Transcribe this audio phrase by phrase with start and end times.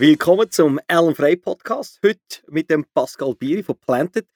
[0.00, 2.00] Willkommen zum Alan Frey Podcast.
[2.02, 2.18] Heute
[2.48, 4.26] mit dem Pascal Bieri von Planted.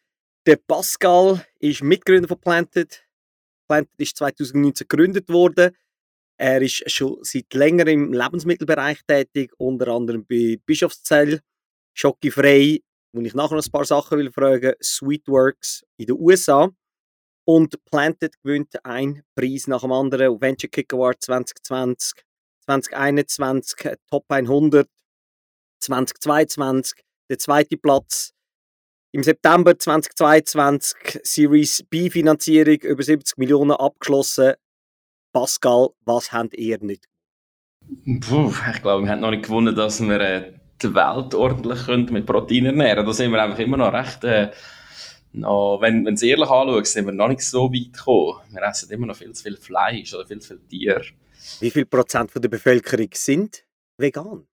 [0.45, 3.03] Der Pascal ist Mitgründer von Planted.
[3.67, 5.75] Planted ist 2019 gegründet worden.
[6.37, 11.41] Er ist schon seit längerem im Lebensmittelbereich tätig, unter anderem bei Bischofszell,
[11.95, 16.69] Schocki wo ich nachher noch ein paar Sachen will fragen, Sweetworks in den USA.
[17.47, 22.23] Und Planted gewinnt einen Preis nach dem anderen, Venture Kick Award 2020,
[22.67, 24.87] 2021, Top 100,
[25.85, 28.33] 2022 der zweite Platz.
[29.13, 34.55] Im September 2022 Series B Finanzierung über 70 Millionen abgeschlossen.
[35.33, 37.07] Pascal, was habt ihr nicht?
[38.21, 40.53] Puh, ich glaube, wir haben noch nicht gewonnen, dass wir äh,
[40.83, 43.07] die Welt ordentlich mit Protein ernähren können.
[43.07, 44.51] Da sind wir einfach immer noch recht, äh,
[45.33, 48.41] noch, wenn, wenn du es ehrlich anschaust, sind wir noch nicht so weit gekommen.
[48.51, 51.03] Wir essen immer noch viel zu viel Fleisch oder viel zu viel Tier.
[51.61, 53.65] Wie viel Prozent von der Bevölkerung sind
[53.99, 54.47] vegan?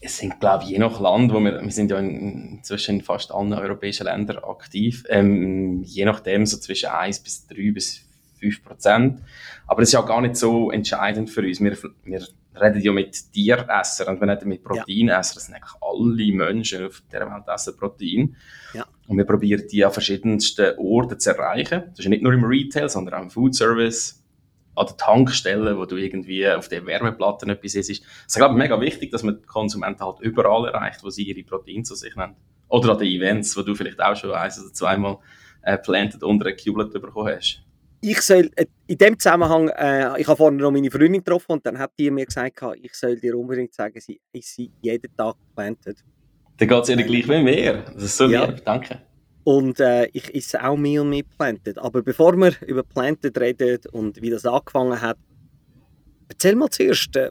[0.00, 3.32] Es sind, glaube ich, je nach Land, wo wir, wir sind ja inzwischen in fast
[3.32, 8.04] allen europäischen Ländern aktiv, ähm, je nachdem so zwischen 1 bis 3 bis
[8.40, 9.22] 5 Prozent.
[9.66, 11.60] Aber das ist ja gar nicht so entscheidend für uns.
[11.60, 12.22] Wir, wir
[12.60, 15.34] reden ja mit Tieressern und wir reden mit Proteinessern.
[15.34, 18.36] Das sind eigentlich alle Menschen auf der Welt essen Protein.
[18.74, 18.86] Ja.
[19.06, 21.84] Und wir probieren die an verschiedensten Orten zu erreichen.
[21.90, 24.22] Das ist nicht nur im Retail, sondern auch im Food Service,
[24.78, 27.90] an der Tankstelle, wo du irgendwie auf den Wärmeplatten etwas isst.
[27.90, 31.24] Es ist, glaube ich, mega wichtig, dass man die Konsumenten halt überall erreicht, wo sie
[31.24, 32.36] ihre Proteine zu sich nehmen.
[32.68, 35.18] Oder an den Events, wo du vielleicht auch schon eins oder zweimal
[35.62, 37.62] äh, planted unter ein Cublet bekommen hast
[38.00, 41.66] ich soll, äh, in dem Zusammenhang, äh, ich habe vorhin noch meine Freundin getroffen und
[41.66, 45.36] dann hat die mir gesagt, ich soll dir unbedingt sagen, sie ist sie jeden Tag
[45.48, 45.98] geplantet.
[46.58, 47.84] Dann geht es ihr gleich wie mir.
[47.94, 48.44] Das ist so ja.
[48.44, 49.00] lieb, danke.
[49.44, 51.78] Und äh, ich esse auch mehr und mehr Planted.
[51.78, 55.16] Aber bevor wir über Planted reden und wie das angefangen hat,
[56.28, 57.30] erzähl mal zuerst, äh,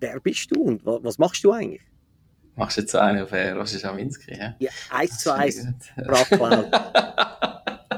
[0.00, 1.82] wer bist du und was, was machst du eigentlich?
[2.56, 4.36] Machst du jetzt einen auf äh, Roger Schawinski?
[4.36, 5.66] Ja, ja eins zu eins.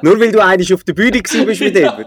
[0.03, 2.07] Nur weil du eigentlich auf der Bühne warst mit ihm.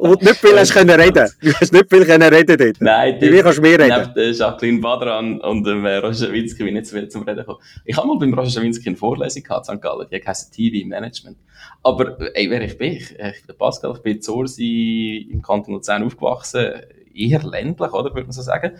[0.08, 1.28] Und nicht viel hast können reden.
[1.42, 2.80] Du hast nicht viel können reden dort.
[2.80, 4.12] Nein, die, wie kannst du mehr reden?
[4.16, 7.40] Neben Jacqueline Badran und dem äh, Roger Schawinski bin ich nicht so viel zum Reden
[7.40, 7.58] gekommen.
[7.84, 9.78] Ich habe mal beim Roger Schawinski eine Vorlesung gehabt, St.
[9.82, 11.36] Gallen, die heißt TV Management.
[11.82, 15.74] Aber, ey, wer ich bin, ich, ich bin Pascal, ich bin in Zorsi im Kanton
[15.74, 16.80] Luzern aufgewachsen,
[17.14, 18.78] eher ländlich, oder, würde man so sagen.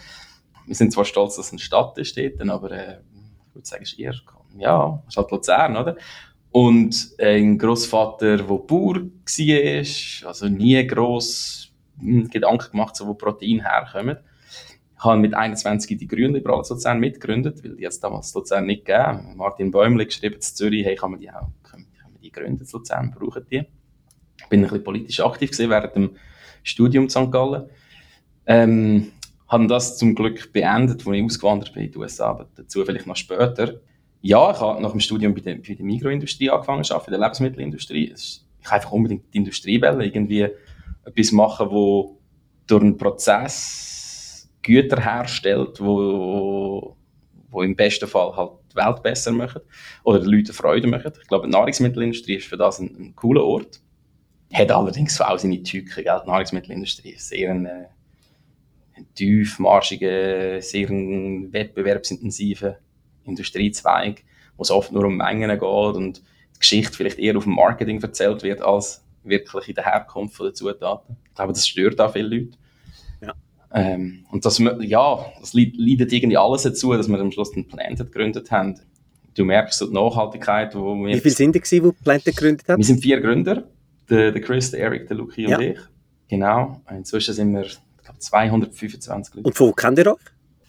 [0.64, 2.96] Wir sind zwar stolz, dass es eine Stadt ist dort, aber, äh,
[3.48, 4.14] ich würde sagen, es ist eher,
[4.56, 5.96] ja, es ist halt Luzern, oder?
[6.52, 14.16] Und ein Großvater, der Bauer war, also nie gross Gedanken gemacht, so, wo Protein herkommen.
[14.96, 18.84] Ich habe mit 21 die Grünen Liberalen Luzern mitgegründet, weil die jetzt damals Luzern nicht
[18.84, 19.36] gegeben.
[19.36, 22.64] Martin Bäumli geschrieben in Zürich, hey, kann man die auch, können, können wir die gründen
[22.64, 23.66] in Luzern, brauchen die.
[24.38, 26.16] Ich bin ein bisschen politisch aktiv gewesen während dem
[26.62, 27.30] Studium in St.
[27.30, 27.70] Gallen.
[28.46, 29.12] Ähm,
[29.48, 33.06] habe das zum Glück beendet, als ich ausgewandert bin in die USA, aber dazu vielleicht
[33.06, 33.80] noch später
[34.22, 37.16] ja, ich habe nach dem Studium bei der, bei der Mikroindustrie angefangen zu arbeiten, bei
[37.16, 38.12] der Lebensmittelindustrie.
[38.14, 40.48] Ich habe einfach unbedingt die Industrie wollen, irgendwie
[41.04, 42.18] etwas machen, wo
[42.66, 46.96] durch einen Prozess Güter herstellt, wo,
[47.48, 49.62] wo im besten Fall halt die Welt besser machen
[50.04, 51.12] oder den Leuten Freude machen.
[51.20, 53.80] Ich glaube, die Nahrungsmittelindustrie ist für das ein, ein cooler Ort.
[54.52, 56.04] Hat allerdings auch seine Tücken.
[56.04, 57.86] Die Nahrungsmittelindustrie ist sehr ein, äh,
[58.96, 62.76] ein tiefmarschiger, sehr wettbewerbsintensiver
[63.24, 64.24] Industriezweig,
[64.56, 68.00] wo es oft nur um Mengen geht und die Geschichte vielleicht eher auf dem Marketing
[68.02, 71.16] erzählt wird, als wirklich in der Herkunft der Zutaten.
[71.26, 72.58] Ich glaube, das stört auch viele Leute.
[73.20, 73.34] Ja.
[73.72, 78.12] Ähm, und das, ja, das leidet irgendwie alles dazu, dass wir am Schluss den Planted
[78.12, 78.78] gegründet haben.
[79.34, 81.14] Du merkst so die Nachhaltigkeit, wo wir...
[81.14, 82.78] Wie viele sind die, die Planted gegründet haben?
[82.78, 83.64] Wir sind vier Gründer.
[84.08, 85.56] Der, der Chris, der Eric, der Luki ja.
[85.56, 85.78] und ich.
[86.28, 86.80] Genau.
[86.90, 89.46] Inzwischen sind wir, ich glaube, 225 Leute.
[89.46, 90.20] Und wo kennt ihr euch?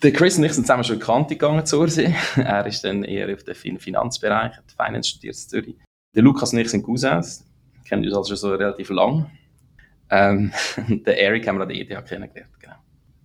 [0.03, 2.15] Der Chris und ich sind zusammen schon Kante gegangen zu Ursee.
[2.35, 5.75] Er ist dann eher auf den Finanzbereich, hat Finance studiert in Zürich.
[6.15, 7.45] Der Lukas und ich sind Cousins,
[7.85, 9.29] kennen uns also schon so relativ lang.
[10.09, 10.51] Ähm,
[10.87, 12.75] den Eric haben wir an der ETH kennengelernt, genau.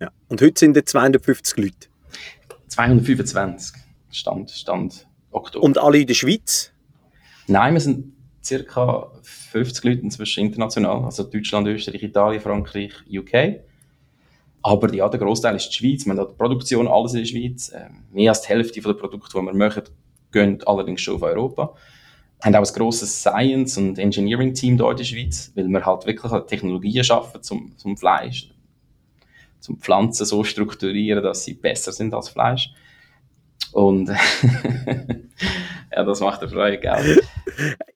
[0.01, 0.11] Ja.
[0.29, 1.89] Und heute sind es 250 Leute?
[2.69, 3.81] 225,
[4.11, 5.65] Stand, Stand Oktober.
[5.65, 6.73] Und alle in der Schweiz?
[7.47, 8.13] Nein, wir sind
[8.69, 9.13] ca.
[9.23, 13.63] 50 Leute inzwischen international, also Deutschland, Österreich, Italien, Frankreich, UK.
[14.67, 16.05] Aber ja, der Großteil ist die Schweiz.
[16.07, 17.73] Wir haben die Produktion alles in der Schweiz.
[17.73, 19.85] Ähm, mehr als die Hälfte der Produkte, die wir machen,
[20.33, 21.73] gehen allerdings schon auf Europa.
[22.43, 26.05] Wir haben auch ein grosses Science- und Engineering-Team hier in der Schweiz, weil wir halt
[26.07, 28.51] wirklich Technologien schaffen zum, zum Fleisch,
[29.61, 32.73] zum Pflanzen so strukturieren, dass sie besser sind als Fleisch.
[33.71, 34.09] Und
[35.93, 37.23] ja, das macht der Freude, gell?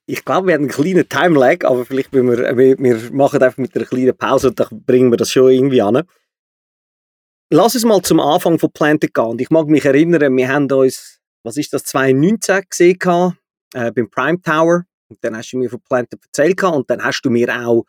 [0.05, 3.75] Ich glaube, wir haben einen kleinen Time-Lag, aber vielleicht wir, wir, wir machen einfach mit
[3.75, 6.03] einer kleinen Pause und dann bringen wir das schon irgendwie an.
[7.51, 9.25] Lass uns mal zum Anfang von Planted gehen.
[9.25, 13.37] Und ich mag mich erinnern, wir haben uns, was ist das, 2019 gesehen,
[13.73, 14.85] äh, beim Prime Tower.
[15.09, 17.83] Und dann hast du mir von Planted erzählt und dann hast du mir auch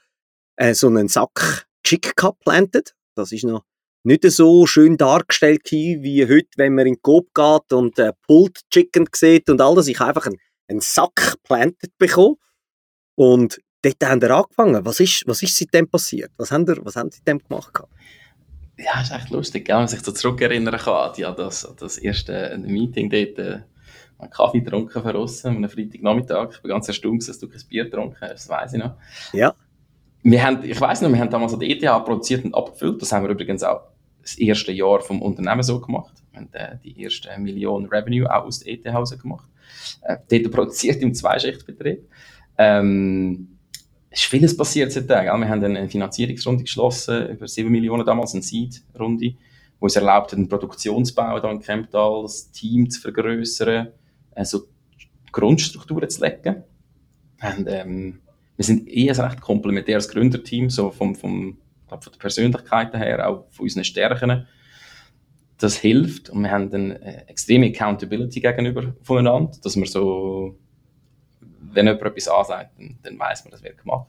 [0.56, 2.94] äh, so einen Sack gehabt, Planted.
[3.14, 3.64] Das ist noch
[4.04, 9.06] nicht so schön dargestellt wie heute, wenn man in Coop geht und äh, Pulled Chicken
[9.14, 9.86] sieht und alles.
[9.86, 10.38] Ich habe einfach einen,
[10.68, 12.36] einen Sack Planted bekommen.
[13.14, 14.84] Und dort haben wir angefangen.
[14.84, 16.32] Was ist, was ist seitdem passiert?
[16.36, 17.72] Was haben, wir, was haben Sie seitdem gemacht?
[18.84, 21.12] Ja, ist echt lustig, wenn man sich so zurückerinnern kann.
[21.16, 23.60] Ja, das, das erste Meeting dort, äh,
[24.18, 26.50] einen Kaffee getrunken von außen, am Freitagnachmittag.
[26.52, 28.94] Ich war ganz erstaunt, dass du kein Bier getrunken hast, das weiß ich noch.
[29.32, 29.54] Ja.
[30.22, 33.02] Wir haben, ich weiß noch, wir haben damals die ETH produziert und abgefüllt.
[33.02, 33.82] Das haben wir übrigens auch
[34.20, 36.14] das erste Jahr vom Unternehmen so gemacht.
[36.30, 39.48] Wir haben äh, die erste Million Revenue auch aus der ETH raus gemacht.
[40.02, 42.08] Äh, dort produziert im Zweischichtbetrieb.
[42.56, 43.51] Ähm,
[44.12, 45.24] es ist vieles passiert seitdem.
[45.24, 49.38] Wir haben eine Finanzierungsrunde geschlossen, über 7 Millionen damals, eine Seed-Runde, die
[49.78, 53.88] uns erlaubt hat, einen Produktionsbau in Kemptal, das Team zu vergrößern,
[54.34, 54.64] also
[55.32, 56.62] Grundstrukturen zu legen.
[57.42, 58.20] Und, ähm,
[58.56, 61.56] wir sind eh ein recht komplementäres Gründerteam, so vom, vom,
[61.88, 64.46] glaub, von der Persönlichkeit her, auch von unseren Stärken.
[65.56, 70.58] Das hilft und wir haben eine äh, extreme Accountability gegenüber voneinander, dass wir so
[71.74, 74.08] wenn jemand etwas ansagt, dann, dann weiß man, das wird gemacht.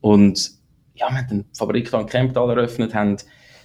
[0.00, 0.52] Und
[0.94, 3.16] ja, wir haben die Fabrik hier in Kemptal eröffnet, haben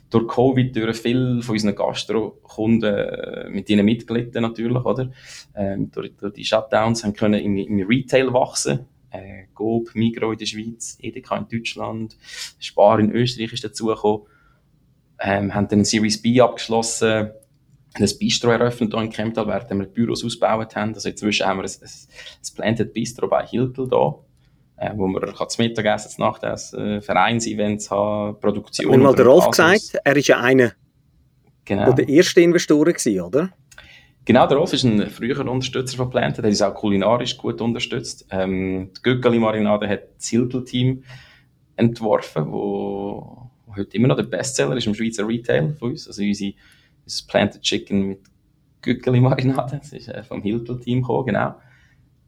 [0.10, 5.12] durch Covid durch viele von unseren Gastro-Kunden äh, mit ihnen mitgelitten natürlich, oder?
[5.56, 8.86] Ähm, durch, durch, die Shutdowns haben können im, im Retail wachsen.
[9.12, 12.18] Äh, Gob, Migro in der Schweiz, Edeka in Deutschland,
[12.60, 14.28] Spar in Österreich ist dazugekommen.
[15.20, 17.32] Ähm, haben dann Series B abgeschlossen,
[17.96, 20.94] ein Bistro eröffnet hier in Kemptal, während wir die Büros ausgebaut haben.
[20.94, 24.16] Also inzwischen haben wir ein, ein, ein Planted Bistro bei Hiltel da,
[24.78, 28.94] äh, wo man kann zum Mittagessen, zum Nachtessen, äh, Vereinsevents haben, Produktion.
[28.94, 30.74] Und mal der Rolf gesagt, er ist ja einer
[31.66, 31.92] genau.
[31.94, 33.50] der ersten Investoren gewesen, oder?
[34.26, 38.28] Genau, der Rolf ist ein früherer Unterstützer von Planted, der ist auch kulinarisch gut unterstützt.
[38.30, 41.04] Ähm, die Göckeli-Marinade hat das Hiltel-Team
[41.76, 46.08] entworfen, wo heute immer noch der Bestseller ist im Schweizer Retail von uns.
[46.08, 46.54] Also unsere
[47.10, 48.22] das Planted Chicken mit
[48.82, 49.80] Gückeli-Marinade.
[49.80, 51.56] Das ist äh, vom Hiltel-Team gekommen, genau.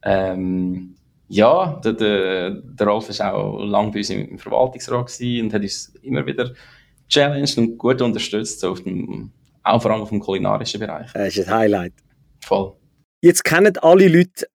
[0.03, 0.95] Ähm,
[1.27, 5.93] ja, der, der, der Rolf war auch lange bei uns im, Verwaltungsrat und hat uns
[6.01, 6.51] immer wieder
[7.07, 9.31] challenged und gut unterstützt, so auf dem,
[9.63, 11.11] auch vor allem auf dem kulinarischen Bereich.
[11.13, 11.93] Das ist ein Highlight.
[12.43, 12.73] Voll.
[13.21, 14.47] Jetzt kennen alle Leute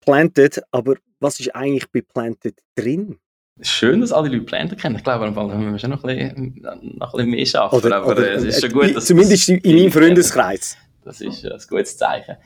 [0.00, 3.18] Planted, aber was ist eigentlich bei Planted drin?
[3.62, 4.96] Schön, dass alle Leute Planter kennen.
[4.96, 6.60] Ich glaube, da müssen wir schon noch ein bisschen,
[6.98, 7.76] noch ein bisschen mehr schaffen.
[7.76, 10.76] Oder, aber oder, es ist schon gut, dass Zumindest in meinem Freundeskreis.
[11.04, 12.36] Das ist ein gutes Zeichen.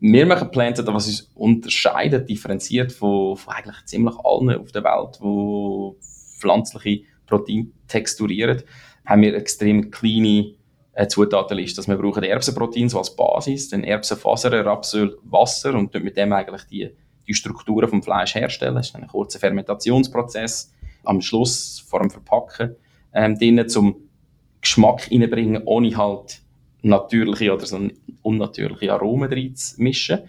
[0.00, 5.18] Wir machen Planter, was uns unterscheidet, differenziert von, von eigentlich ziemlich allen auf der Welt,
[5.22, 8.62] die pflanzliche Protein texturieren,
[9.06, 10.54] haben wir extrem kleine
[10.92, 11.80] äh, Zutatenliste.
[11.80, 16.64] Also wir brauchen Erbsenprotein so als Basis, dann Erbsenfasern, Rapsöl, Wasser und mit dem eigentlich
[16.64, 16.90] die
[17.26, 18.74] die Strukturen vom Fleisch herstellen.
[18.76, 20.72] Das ist ein kurzer Fermentationsprozess.
[21.04, 22.76] Am Schluss, vor dem Verpacken,
[23.14, 23.96] ähm, drinnen zum
[24.60, 26.40] Geschmack reinbringen, ohne halt
[26.82, 27.88] natürliche oder so
[28.22, 30.20] unnatürliche Aromen reinzumischen.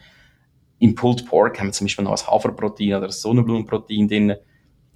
[0.79, 4.35] Im Pulled Pork haben wir zum Beispiel noch ein Haferprotein oder ein Sonnenblumenprotein drin,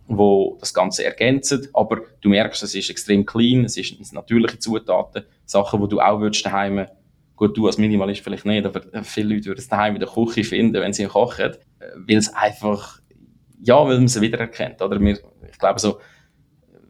[0.07, 1.69] wo das Ganze ergänzt.
[1.73, 6.19] Aber du merkst, es ist extrem clean, es ist natürliche Zutaten, Sachen, die du auch
[6.19, 6.85] würdest daheim
[7.41, 10.43] Gut, du als Minimalist vielleicht nicht, aber viele Leute würden es daheim in der Küche
[10.43, 11.53] finden, wenn sie kochen,
[11.95, 12.99] weil es einfach,
[13.59, 14.79] ja, weil man sie wiedererkennt.
[14.79, 15.17] Oder wir,
[15.49, 15.97] ich glaube so,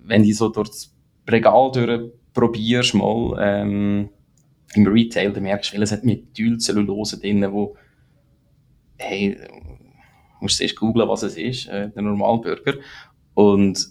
[0.01, 0.93] wenn du so durch das
[1.25, 4.10] Regal durch probierst mal, ähm,
[4.74, 7.77] im Retail, dann merkst du, es hat Methylcellulose drin, wo,
[8.98, 9.38] hey,
[10.41, 12.74] musst du erst googeln, was es ist, äh, der Normalbürger.
[13.36, 13.88] Und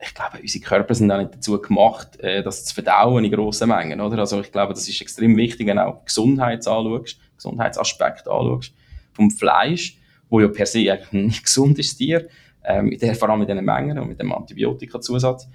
[0.00, 3.68] ich glaube, unsere Körper sind auch nicht dazu gemacht, äh, das zu verdauen in grossen
[3.68, 4.18] Mengen, oder?
[4.18, 8.74] Also ich glaube, das ist extrem wichtig, wenn du auch Gesundheit anschaust, anschaust,
[9.12, 9.98] vom Fleisch,
[10.28, 12.28] wo ja per se eigentlich nicht gesund ist, Tier,
[12.64, 15.48] ähm, der, vor allem mit diesen Mengen und mit dem Antibiotikazusatz.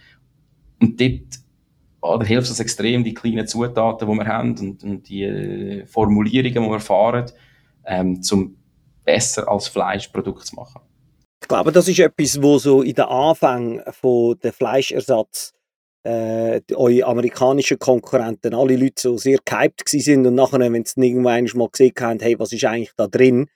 [0.79, 1.39] Und dort
[2.01, 6.63] oder, hilft es extrem, die kleinen Zutaten, die wir haben und, und die äh, Formulierungen,
[6.63, 7.25] die wir fahren,
[7.86, 8.57] ähm, zum
[9.05, 10.81] besser als Fleischprodukt zu machen.
[11.51, 15.51] Glaube, das ist etwas, wo so in den Anfängen von der Fleischersatz
[16.01, 21.50] äh, eure amerikanischen Konkurrenten, alle Leute so sehr gehypt sind und nachher, wenn sie irgendwann
[21.55, 23.50] mal gesehen haben, hey, was ist eigentlich da drin,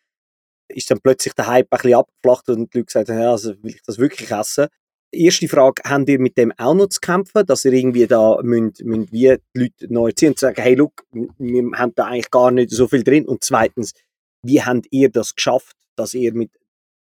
[0.68, 3.52] ist dann plötzlich der Hype ein bisschen abgeflacht und die Leute gesagt haben, ja, also
[3.64, 4.68] will ich das wirklich essen?
[5.14, 8.84] Erste Frage, habt ihr mit dem auch noch zu kämpfen, dass ihr irgendwie da müsst,
[8.84, 12.52] müsst wie die Leute neu ziehen und sagen, hey, look, wir haben da eigentlich gar
[12.52, 13.94] nicht so viel drin und zweitens,
[14.44, 16.52] wie habt ihr das geschafft, dass ihr mit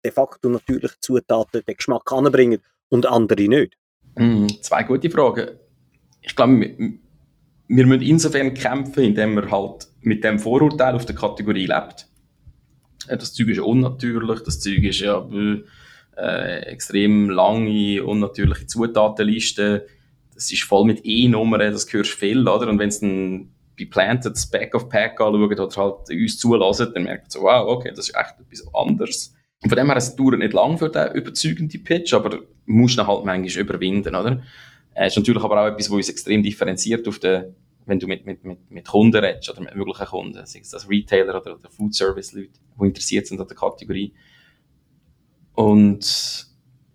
[0.04, 3.78] de facto natürliche Zutaten den Geschmack anbringen und andere nicht?
[4.16, 5.58] Mm, zwei gute Fragen.
[6.22, 6.76] Ich glaube,
[7.68, 12.08] wir müssen insofern kämpfen, indem wir halt mit dem Vorurteil auf der Kategorie lebt.
[13.08, 15.28] Äh, das Zeug ist unnatürlich, das Zeug ist ja
[16.18, 19.88] äh, extrem lange, unnatürliche Zutatenliste.
[20.34, 22.68] Das ist voll mit E-Nummern, das hörst viel, oder?
[22.68, 26.92] Und wenn es dann bei Planted das Back of Pack anschauen oder halt uns zulassen,
[26.94, 29.36] dann merkt man so, wow, okay, das ist echt etwas anderes.
[29.62, 33.26] Von dem her, es dauert nicht lang für den überzeugenden Pitch, aber musst ihn halt
[33.26, 34.44] manchmal überwinden, oder?
[34.94, 38.26] Es ist natürlich aber auch etwas, was uns extrem differenziert auf den, wenn du mit,
[38.26, 41.70] mit, mit, mit Kunden redest oder mit möglichen Kunden, sei es das Retailer oder, oder
[41.70, 44.14] Food Service Leute, die interessiert sind an der Kategorie.
[45.54, 46.48] Und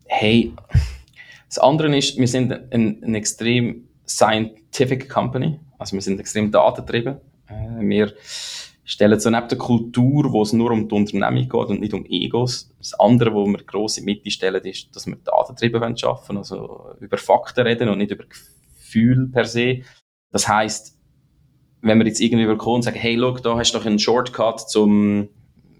[0.07, 0.53] hey,
[1.49, 7.17] das andere ist, wir sind ein, ein extrem scientific Company, also wir sind extrem datentrieben.
[7.49, 8.13] Äh, wir
[8.93, 12.05] stellen so neben der Kultur, wo es nur um die Unternehmung geht und nicht um
[12.05, 12.71] Egos.
[12.79, 16.37] Das andere, wo wir gross in die Mitte stellen, ist, dass wir datentrieben arbeiten wollen,
[16.37, 19.81] also über Fakten reden und nicht über Gefühl per se.
[20.31, 20.99] Das heisst,
[21.81, 24.69] wenn wir jetzt irgendwie kommen und sagen, hey, look, da hast du doch einen Shortcut
[24.69, 25.31] zum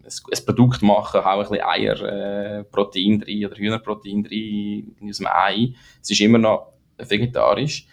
[0.05, 5.75] ein Produkt machen, hau ein bisschen Eierprotein äh, drin oder Hühnerprotein drin aus dem Ei.
[6.03, 7.87] Es ist immer noch vegetarisch.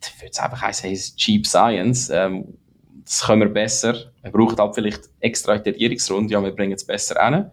[0.00, 2.10] Ich würde es einfach heißen, hey, Cheap Science.
[2.10, 2.56] Ähm,
[3.04, 4.12] das können wir besser.
[4.22, 7.50] Wir brauchen halt vielleicht extra Iterierungsrunde, ja, wir bringen es besser hin.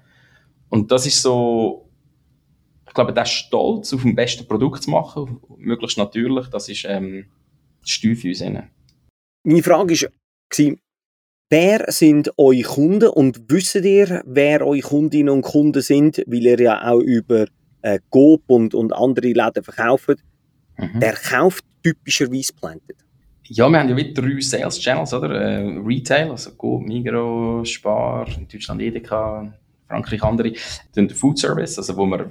[0.70, 1.90] Und das ist so,
[2.88, 7.26] ich glaube, der Stolz auf dem besten Produkt zu machen, möglichst natürlich, das ist ähm,
[7.82, 8.54] das Steuer für uns.
[9.44, 10.76] Meine Frage war,
[11.50, 16.60] wer sind eure Kunden und wisst ihr, wer eure Kundinnen und Kunden sind, weil ihr
[16.62, 17.48] ja auch über
[17.82, 20.24] äh, Coop und, und andere Läden verkauft.
[20.78, 21.00] Mhm.
[21.00, 22.98] Der kauft typischerweise Planted.
[23.54, 25.30] Ja, wir haben ja wieder drei Sales Channels, oder?
[25.32, 29.54] Äh, Retail, also Coop, Migros, Spar, in Deutschland Edeka,
[29.90, 30.54] Frankreich andere.
[30.96, 32.30] Dann der Food Service, also wo wir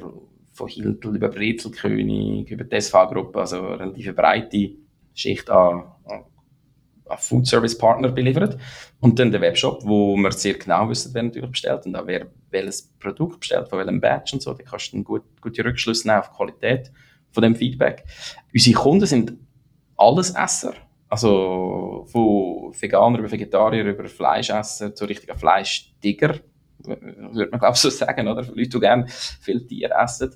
[0.55, 4.71] von Hiltel über Brezelkönig, über die SV-Gruppe, also eine relativ breite
[5.13, 8.57] Schicht an, an Food Service Partner beliefert.
[9.01, 12.29] Und dann der Webshop, wo wir sehr genau wissen, wer natürlich bestellt und auch wer
[12.49, 14.55] welches Produkt bestellt, von welchem Batch und so.
[14.55, 16.91] Da kannst du dann gut, gute Rückschlüsse nehmen auf die Qualität
[17.31, 18.05] von dem Feedback.
[18.55, 19.35] Unsere Kunden sind
[19.99, 20.73] alles Esser.
[21.11, 26.37] Also von Veganer über Vegetarier über Fleischesser zu richtigen Fleischdigger,
[26.85, 28.43] würde man glaube ich so sagen, oder?
[28.43, 30.35] Leute, die gerne viel Tiere essen.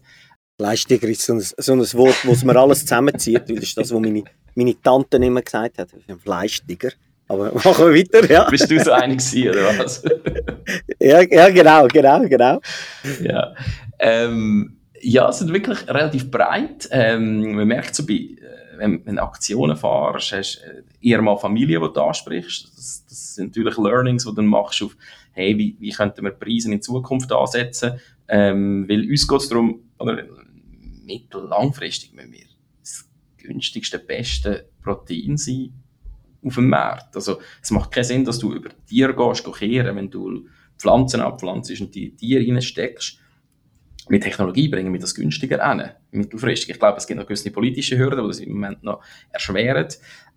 [0.59, 3.93] Fleischdigger ist so ein, so ein Wort, wo man alles zusammenzieht, weil das ist das,
[3.93, 4.25] was meine,
[4.57, 6.91] meine Tante immer gesagt hat, ein Fleischdigger.
[7.29, 8.51] Aber machen wir weiter, ja.
[8.51, 10.03] Bist du so einig gewesen, oder was?
[10.99, 12.61] ja, ja, genau, genau, genau.
[13.23, 13.55] Ja,
[13.99, 16.89] ähm, ja, es sind wirklich relativ breit.
[16.91, 18.37] Ähm, man merkt so bei
[18.79, 22.73] wenn, wenn Aktionen fahrst, hast du äh, eher mal Familie, die du ansprichst.
[22.77, 24.97] Das, das sind natürlich Learnings, die du dann machst auf,
[25.33, 28.01] hey, wie, wie könnten wir Preise in Zukunft ansetzen?
[28.29, 30.25] Ähm, weil uns geht es darum, oder
[31.05, 32.47] mittel- langfristig müssen wir
[32.81, 35.73] das günstigste, beste Protein sein
[36.43, 37.17] auf dem Markt.
[37.17, 40.47] Also, es macht keinen Sinn, dass du über Tiere gehst, kehren, wenn du
[40.79, 43.19] Pflanzen abpflanzt und die Tiere reinsteckst
[44.09, 46.71] mit Technologie bringen wir das günstiger an, mittelfristig.
[46.71, 49.89] Ich glaube, es gibt noch gewisse politische Hürden, die das im Moment noch erschweren.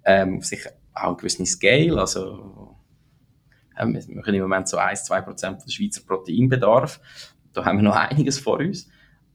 [0.05, 2.75] Ähm, sicher auch ein gewissen Scale, also
[3.77, 6.99] ähm, wir machen im Moment so 1-2% von der Schweizer Proteinbedarf.
[7.53, 8.89] Da haben wir noch einiges vor uns.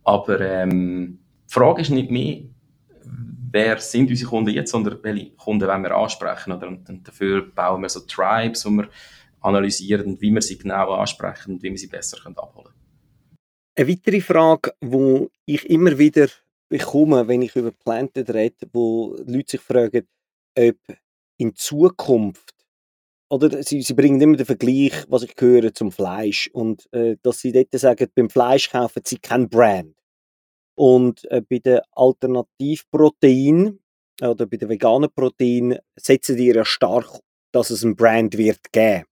[0.04, 2.42] Aber ähm, die Frage ist nicht mehr,
[3.52, 6.52] wer sind unsere Kunden jetzt, sondern welche Kunden wollen wir ansprechen.
[6.52, 6.68] Oder?
[6.68, 8.88] Und, und dafür bauen wir so Tribes, wo wir
[9.40, 12.81] analysieren, wie wir sie genau ansprechen und wie wir sie besser können abholen können.
[13.74, 16.28] Eine weitere Frage, die ich immer wieder
[16.68, 20.06] bekomme, wenn ich über Planted rede, wo Leute sich fragen,
[20.58, 20.76] ob
[21.38, 22.54] in Zukunft,
[23.30, 27.38] oder sie, sie bringen immer den Vergleich, was ich höre, zum Fleisch und äh, dass
[27.40, 29.96] sie dort sagen, beim Fleisch kaufen sie kein Brand.
[30.74, 33.80] Und äh, bei den Alternativproteinen
[34.20, 37.20] oder bei den veganen Proteinen setzen die ja stark,
[37.52, 39.06] dass es ein Brand wird geben.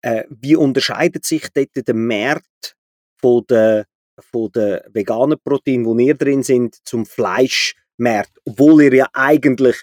[0.00, 2.78] Äh, wie unterscheidet sich dort der Markt
[3.20, 3.84] von den,
[4.18, 8.32] von den veganen Proteinen, die ihr drin sind, zum Fleischmarkt.
[8.44, 9.82] Obwohl ihr ja eigentlich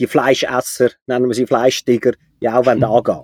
[0.00, 3.22] die Fleischesser, nennen wir sie Fleischtiger, ja auch angehen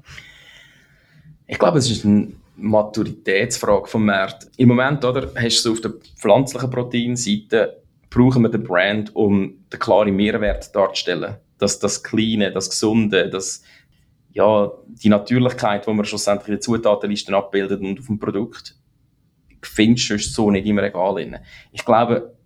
[1.46, 4.48] Ich glaube, es ist eine Maturitätsfrage vom Markt.
[4.56, 9.80] Im Moment oder, hast du auf der pflanzlichen Proteinseite brauchen wir den Brand, um den
[9.80, 11.36] klaren Mehrwert darzustellen.
[11.58, 13.62] Das, das Kleine, das Gesunde, das,
[14.32, 18.76] ja, die Natürlichkeit, die man schlussendlich in den Zutatenlisten abbildet und auf dem Produkt
[19.62, 21.38] findest du so nicht im Regal drin.
[21.72, 22.36] Ich glaube,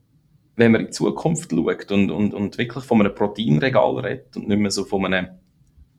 [0.57, 4.49] wenn man in die Zukunft schaut und, und, und wirklich von einem Proteinregal redet und
[4.49, 5.29] nicht mehr so von einem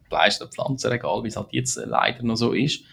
[0.07, 2.83] Fleisch- oder Pflanzenregal, wie es halt jetzt leider noch so ist,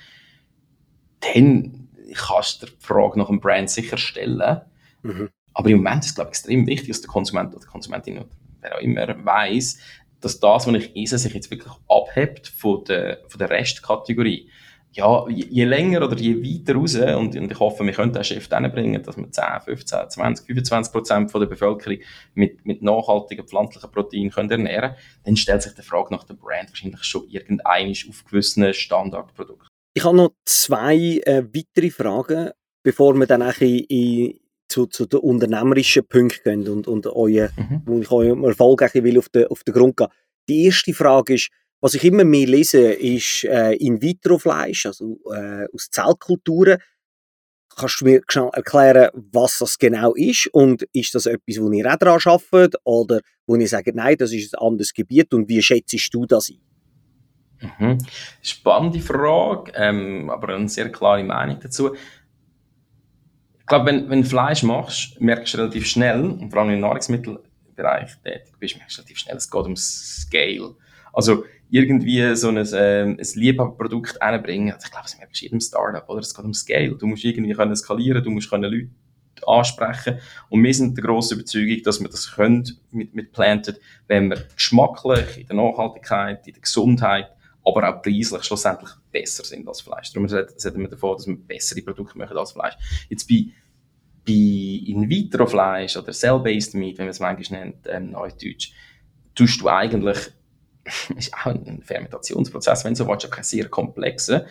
[1.21, 4.61] dann kannst du die Frage nach einem Brand sicher stellen.
[5.03, 5.31] Mhm.
[5.55, 8.19] Aber im Moment ist es, glaube ich, extrem wichtig, dass der Konsument oder die Konsumentin
[8.19, 8.29] oder
[8.61, 9.79] wer auch immer weiß,
[10.21, 14.51] dass das, was ich esse, sich jetzt wirklich abhebt von der, von der Restkategorie.
[14.97, 18.23] Ja, je, je länger oder je weiter raus, und, und ich hoffe, wir können den
[18.23, 21.99] Shift bringen, dass wir 10, 15, 20, 25 Prozent von der Bevölkerung
[22.35, 26.71] mit, mit nachhaltigen pflanzlichen Proteinen können ernähren dann stellt sich die Frage nach der Brand
[26.71, 29.69] wahrscheinlich schon irgendein auf gewissen Standardprodukten.
[29.95, 32.51] Ich habe noch zwei äh, weitere Fragen,
[32.85, 37.83] bevor wir dann in, in, zu, zu den unternehmerischen Punkten gehen und, und euer, mhm.
[37.85, 40.09] wo ich eurem Erfolg will auf den, auf den Grund gehen.
[40.49, 41.51] Die erste Frage ist,
[41.85, 46.79] was ich immer mehr lese, ist äh, In-vitro-Fleisch, also äh, aus Zellkulturen.
[47.77, 48.23] Kannst du mir
[48.55, 50.47] erklären, was das genau ist?
[50.55, 52.77] Und ist das etwas, wo ihr auch daran arbeitet?
[52.85, 55.35] Oder wo ihr sagt, nein, das ist ein anderes Gebiet?
[55.35, 57.69] Und wie schätzt du das ein?
[57.79, 57.99] Mhm.
[58.41, 61.95] Spannende Frage, ähm, aber eine sehr klare Meinung dazu.
[63.59, 66.81] Ich glaube, wenn, wenn du Fleisch machst, merkst du relativ schnell, und vor allem im
[66.81, 70.77] Nahrungsmittelbereich tätig bist, merkst du relativ schnell, es geht um Scale.
[71.15, 74.73] Also, irgendwie so ein, ähm, ein Liebhaberprodukt einbringen.
[74.73, 76.21] Also ich glaube, es du jedem Startup, oder?
[76.21, 76.95] Es geht um Scale.
[76.95, 78.91] Du musst irgendwie können skalieren, du musst können Leute
[79.47, 80.19] ansprechen.
[80.49, 84.45] Und wir sind der grossen Überzeugung, dass wir das können mit, mit Planted, wenn wir
[84.55, 87.29] geschmacklich, in der Nachhaltigkeit, in der Gesundheit,
[87.65, 90.13] aber auch preislich schlussendlich besser sind als Fleisch.
[90.13, 92.75] Darum reden wir davon, dass wir bessere Produkte machen als Fleisch.
[93.09, 93.47] Jetzt bei,
[94.25, 98.73] bei In-vitro-Fleisch oder Cell-Based Meat, wenn man es manchmal nennt, ähm, Neudeutsch,
[99.35, 100.19] tust du eigentlich
[101.17, 104.47] ist auch ein Fermentationsprozess, wenn du so willst, auch sehr komplexer.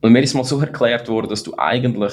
[0.00, 2.12] Und mir ist mal so erklärt worden, dass du eigentlich,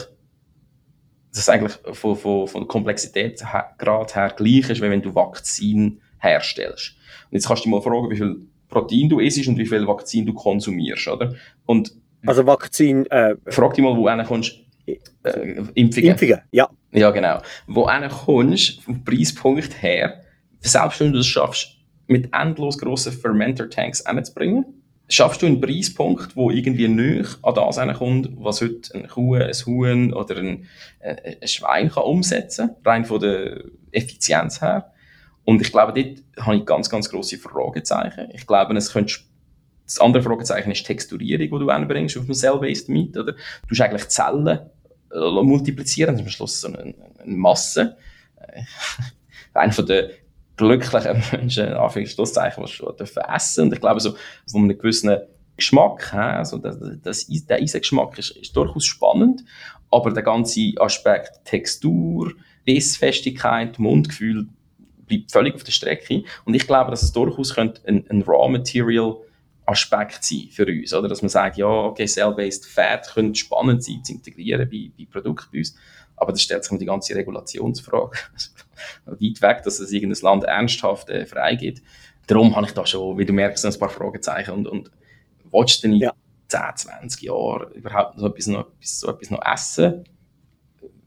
[1.31, 6.95] dass es eigentlich von, von, von Komplexitätsgrad her gleich ist, wie wenn du Vakzin herstellst.
[7.29, 9.85] Und jetzt kannst du dich mal fragen, wie viel Protein du isst und wie viel
[9.85, 11.35] Vakzin du konsumierst, oder?
[11.65, 11.93] Und
[12.25, 14.53] also Vakzin, äh, frag dich mal, wo du kommst,
[14.86, 14.95] äh,
[15.73, 16.12] Impfungen.
[16.12, 16.69] Impfungen, ja.
[16.91, 17.39] Ja, genau.
[17.67, 20.21] Wo du kommst, vom Preispunkt her,
[20.60, 21.81] selbst wenn du das schaffst,
[22.12, 24.65] mit endlos grossen Fermenter-Tanks hinzubringen.
[25.08, 29.52] Schaffst du einen Preispunkt, wo irgendwie nicht an das kommt, was heute ein Kuh, ein
[29.52, 30.67] Huhn oder ein,
[31.00, 34.93] äh, ein Schwein kann umsetzen kann, rein von der Effizienz her.
[35.43, 38.30] Und ich glaube, dort habe ich ganz, ganz grosse Fragezeichen.
[38.34, 39.15] Ich glaube, es könnte
[39.86, 43.17] das andere Fragezeichen ist die Texturierung, die du anbringst auf einem Cell-Based Meat.
[43.17, 43.34] Oder?
[43.34, 47.97] Du musst eigentlich Zellen äh, multiplizieren, am Schluss so eine, eine Masse.
[48.38, 48.62] Äh,
[49.54, 50.12] einer der
[50.62, 53.65] glücklichen Menschen, Anführungszeichen, die schon essen.
[53.65, 54.15] Und ich glaube, so
[54.50, 55.17] von einem gewissen
[55.58, 59.43] Geschmack, also das, das, der Eisengeschmack ist, ist durchaus spannend,
[59.91, 62.34] aber der ganze Aspekt Textur,
[62.65, 64.47] Bissfestigkeit, Mundgefühl
[65.08, 66.24] bleibt völlig auf der Strecke.
[66.45, 69.17] Und ich glaube, dass es durchaus könnte ein, ein Raw Material
[69.65, 71.08] Aspekt sein für uns, oder?
[71.08, 75.50] Dass man sagt, ja, okay, Cell-Based Fat könnte spannend sein zu integrieren bei, bei Produkten
[75.52, 75.76] bei uns.
[76.15, 78.17] Aber das stellt sich die ganze Regulationsfrage.
[79.06, 81.82] Weit weg, dass es irgendein Land ernsthaft äh, freigeht.
[82.28, 84.52] Darum habe ich da schon, wie du merkst, ein paar Fragezeichen.
[84.52, 84.91] Und, und
[85.52, 86.13] willst du denn ja.
[86.48, 90.04] 10, 20 Jahren überhaupt so etwas noch, so etwas noch essen?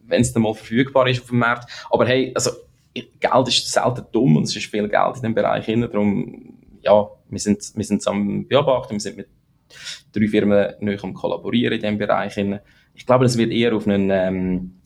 [0.07, 1.71] Wenn es dann mal verfügbar ist auf dem Markt.
[1.91, 2.51] Aber hey, also,
[2.95, 5.81] Geld ist selten dumm und es ist viel Geld in dem Bereich hin.
[5.81, 9.29] Darum, ja, wir sind, wir sind am Beobachten, wir sind mit
[10.13, 12.35] drei Firmen neu am Kollaborieren in diesem Bereich.
[12.35, 12.61] Hin
[12.95, 14.79] ich glaube, es wird eher auf eine ähm,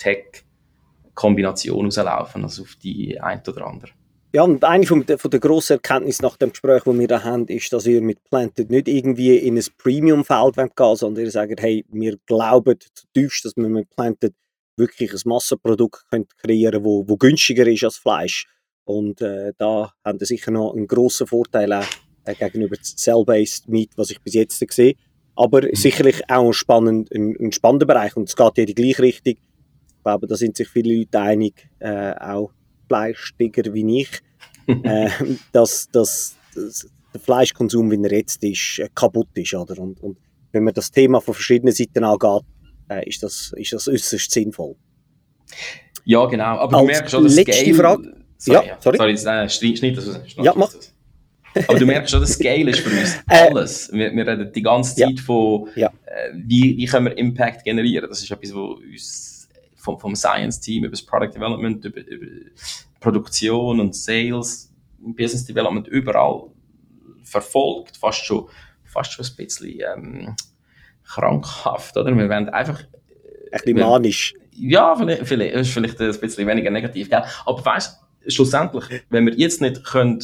[1.19, 3.91] Tech-Kombination rauslaufen, als auf die ein oder andere.
[4.33, 7.25] Ja, und eine von der, von der grossen Erkenntnis nach dem Gespräch, das wir da
[7.25, 11.31] haben, ist, dass ihr mit Planted nicht irgendwie in ein Premium-Feld gehen wollt, sondern ihr
[11.31, 14.35] sagt, hey, wir glauben zutiefst, dass wir mit Planted
[14.77, 18.47] wirklich ein Massenprodukt kreieren können, wo, wo günstiger ist als Fleisch.
[18.85, 21.87] Und äh, da haben wir sicher noch einen grossen Vorteil auch,
[22.25, 24.95] äh, gegenüber Cell-Based Meat, was ich bis jetzt sehe.
[25.37, 25.75] Aber mhm.
[25.75, 29.03] sicherlich auch ein, spannend, ein, ein, spannender Bereich und es geht ja in die gleiche
[29.03, 29.35] Richtung.
[30.09, 32.51] Glaube, da sind sich viele Leute einig, äh, auch
[32.87, 34.09] Fleischtiger wie ich,
[34.67, 35.11] äh,
[35.53, 39.53] dass, dass, dass, der Fleischkonsum, wie er jetzt ist, äh, kaputt ist.
[39.53, 39.79] Oder?
[39.79, 40.17] Und, und
[40.53, 42.43] wenn man das Thema von verschiedenen Seiten angeht,
[42.89, 44.77] äh, ist, das, ist das äußerst sinnvoll.
[46.07, 46.57] Ja, genau.
[46.57, 47.75] Aber Als du merkst schon, das letzte Scale...
[47.75, 48.17] Frage.
[48.39, 48.97] Sorry, ja, sorry.
[48.97, 50.21] sorry nein, schneid das raus.
[50.43, 50.73] Ja, mach.
[50.73, 51.69] Das.
[51.69, 53.91] Aber du merkst schon, das Scale ist für uns äh, alles.
[53.93, 55.23] Wir, wir reden die ganze Zeit ja.
[55.23, 55.69] von.
[55.77, 55.91] Äh,
[56.33, 58.09] wie, wie können wir Impact generieren.
[58.09, 59.28] Das ist etwas, was uns
[59.89, 62.27] vom, vom Science-Team über das Product Development, über, über
[63.01, 66.51] Produktion und Sales, Business Development überall
[67.23, 67.97] verfolgt.
[67.97, 68.49] Fast schon,
[68.85, 70.37] fast schon ein bisschen ähm,
[71.05, 71.97] krankhaft.
[71.97, 72.17] Oder?
[72.17, 72.83] Wir werden einfach...
[73.51, 74.35] Ein bisschen manisch.
[74.53, 77.09] Ja, vielleicht, vielleicht, vielleicht ein bisschen weniger negativ.
[77.09, 77.23] Gell?
[77.47, 80.19] Aber weißt schlussendlich, wenn wir jetzt nicht können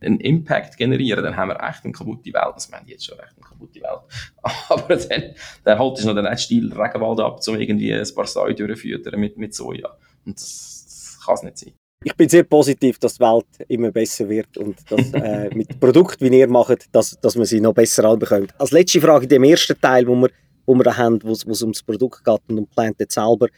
[0.00, 2.54] einen Impact generieren, dann haben wir echt eine kaputte Welt.
[2.54, 4.00] Also wir haben jetzt schon echt eine kaputte Welt.
[4.68, 5.22] Aber dann,
[5.64, 9.20] dann holt es noch den nicht Stil Regenwald ab, um irgendwie ein paar Säue durchzuführen
[9.20, 9.96] mit, mit Soja.
[10.24, 11.72] Und das, das kann es nicht sein.
[12.04, 16.30] ich bin sehr positiv, dass die Welt immer besser wird und dass äh, mit Produkten,
[16.30, 18.54] wie ihr macht, dass, dass man sie noch besser anbekommt.
[18.58, 20.30] Als letzte Frage in dem ersten Teil, wo wir,
[20.64, 23.48] wo wir da haben, wo es ums Produkt geht und um Planted selber.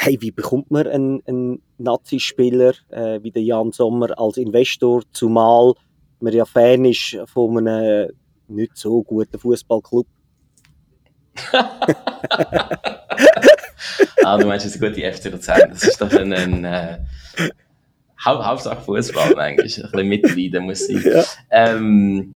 [0.00, 5.74] Hey, wie bekommt man einen, einen Nazi-Spieler äh, wie der Jan Sommer als Investor, zumal
[6.20, 8.12] man ja Fan ist von einem
[8.46, 10.06] nicht so guten Fußballclub?
[14.24, 15.70] ah, du meinst jetzt gute FC Luzern.
[15.70, 16.98] Das ist doch ein, ein äh,
[18.24, 19.46] Hau Hauptsache Fußball manchmal.
[19.48, 21.02] Ein bisschen mitleiden muss sein.
[21.04, 21.24] Ja.
[21.50, 22.32] Ähm,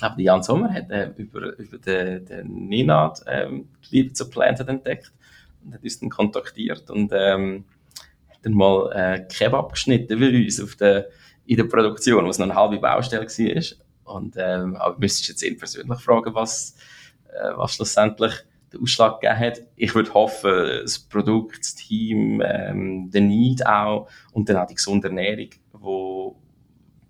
[0.00, 4.68] glaube, Jan Sommer hat äh, über, über den, den Ninad ähm, die Liebe zu Planted
[4.68, 5.12] entdeckt
[5.72, 7.64] hat uns dann kontaktiert und ähm,
[8.28, 11.08] hat dann mal äh, Kebab geschnitten wie uns auf der,
[11.46, 14.14] in der Produktion, was noch eine halbe Baustelle war.
[14.14, 16.76] Und, ähm, aber müsstest jetzt ihn persönlich fragen, was,
[17.28, 18.34] äh, was schlussendlich
[18.72, 19.62] den Ausschlag gegeben hat.
[19.76, 24.74] Ich würde hoffen, das Produkt, das Team, ähm, der Need auch und dann auch die
[24.74, 26.40] gesunde Ernährung, wo,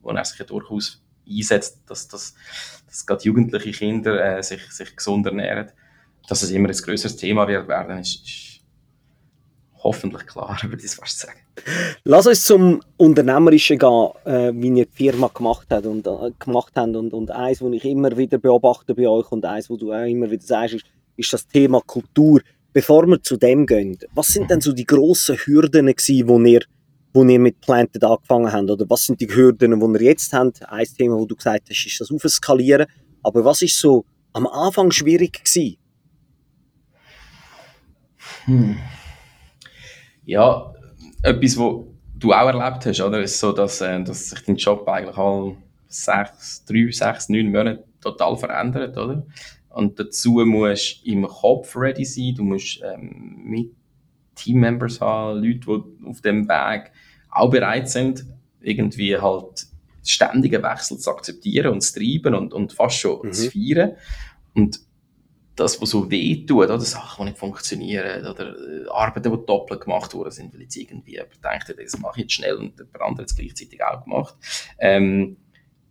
[0.03, 2.35] wo er sich ja durchaus einsetzt, dass, dass,
[2.87, 5.71] dass gerade jugendliche Kinder äh, sich, sich gesund ernähren,
[6.29, 8.61] dass es immer ein größeres Thema wird werden, ist, ist
[9.83, 11.39] hoffentlich klar, würde ich fast sagen.
[12.05, 16.73] Lass uns zum Unternehmerischen gehen, äh, wie ihr die Firma gemacht habt und, äh, gemacht
[16.77, 19.93] habt und, und eins, was ich immer wieder beobachte bei euch und eins, wo du
[19.93, 20.85] auch immer wieder sagst, ist,
[21.17, 22.41] ist das Thema Kultur.
[22.73, 26.61] Bevor wir zu dem gehen, was sind denn so die grossen Hürden gewesen, wo ihr,
[27.13, 28.71] wo ihr mit Planted angefangen habt?
[28.71, 30.63] Oder was sind die Hürden, die ihr jetzt habt?
[30.71, 32.87] Ein Thema, wo du gesagt hast, ist das Aufskalieren.
[33.23, 35.77] Aber was ist so am Anfang schwierig gewesen?
[38.45, 38.79] Hm.
[40.25, 40.73] Ja,
[41.23, 41.85] etwas, was
[42.19, 43.21] du auch erlebt hast, oder?
[43.21, 45.57] ist so, dass, äh, dass sich dein Job eigentlich alle
[45.89, 49.27] sechs, drei, sechs, neun Monate total verändert, oder?
[49.71, 53.71] Und dazu musst du im Kopf ready sein, du musst ähm, mit
[54.35, 56.91] Teammembers haben, Leute, die auf dem Weg
[57.31, 58.25] auch bereit sind,
[58.61, 59.67] irgendwie halt
[60.05, 63.33] ständigen Wechsel zu akzeptieren und zu treiben und, und fast schon mhm.
[63.33, 63.93] zu feiern.
[64.55, 64.81] Und
[65.57, 69.83] das, was so weh tut, oder Sachen, die nicht funktionieren, oder äh, Arbeiten, die doppelt
[69.83, 72.87] gemacht worden sind, weil jetzt irgendwie jemand denkt, das mache ich jetzt schnell und der
[73.03, 74.37] andere hat es gleichzeitig auch gemacht.
[74.79, 75.37] Ähm,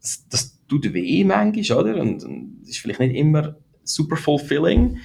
[0.01, 2.01] das, das tut weh manchmal, oder?
[2.01, 4.99] Und, und ist vielleicht nicht immer super fulfilling.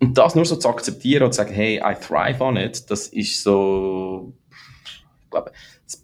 [0.00, 3.08] Und das nur so zu akzeptieren und zu sagen, hey, I thrive on it, das
[3.08, 4.32] ist so,
[5.24, 5.52] ich glaube,
[5.84, 6.00] das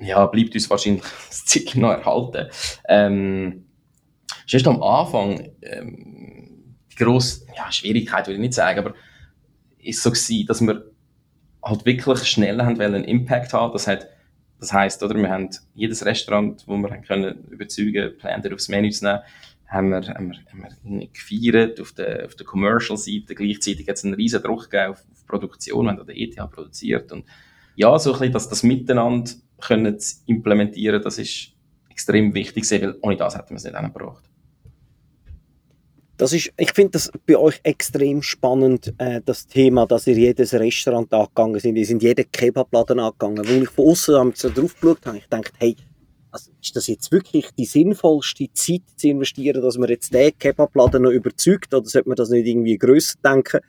[0.00, 2.48] ja, bleibt uns wahrscheinlich das Zeit noch erhalten.
[2.88, 3.67] Ähm,
[4.48, 8.94] Schon am Anfang, ähm, die grosse ja, Schwierigkeit würde ich nicht sagen, aber
[9.78, 10.90] ist so gewesen, dass wir
[11.62, 13.72] halt wirklich schnell haben wollen, einen Impact haben.
[13.72, 14.08] Das hat
[14.58, 18.90] das heisst, oder, wir haben jedes Restaurant, wo wir haben können überzeugen, Planter aufs Menü
[18.90, 19.20] zu nehmen,
[19.68, 23.34] haben wir, haben wir, haben wir gefeiert auf der, auf der Commercial-Seite.
[23.34, 27.12] Gleichzeitig hat es einen riesen Druck gegeben auf, auf Produktion, an der ETH produziert.
[27.12, 27.24] Und
[27.76, 29.30] ja, so ein bisschen, dass das Miteinander
[29.60, 31.52] können implementieren, das ist
[31.90, 34.27] extrem wichtig, weil ohne das hätten wir es nicht angebracht.
[36.18, 40.52] Das ist, ich finde das bei euch extrem spannend, äh, das Thema, dass ihr jedes
[40.52, 41.76] Restaurant angegangen sind.
[41.76, 43.44] Ihr sind jeden Kebabladen angegangen.
[43.46, 45.76] Wo ich von außen so drauf geschaut habe, ich dachte, hey,
[46.32, 51.04] also ist das jetzt wirklich die sinnvollste Zeit zu investieren, dass man jetzt den Kebabladen
[51.04, 53.60] noch überzeugt oder sollte man das nicht irgendwie grösser denken?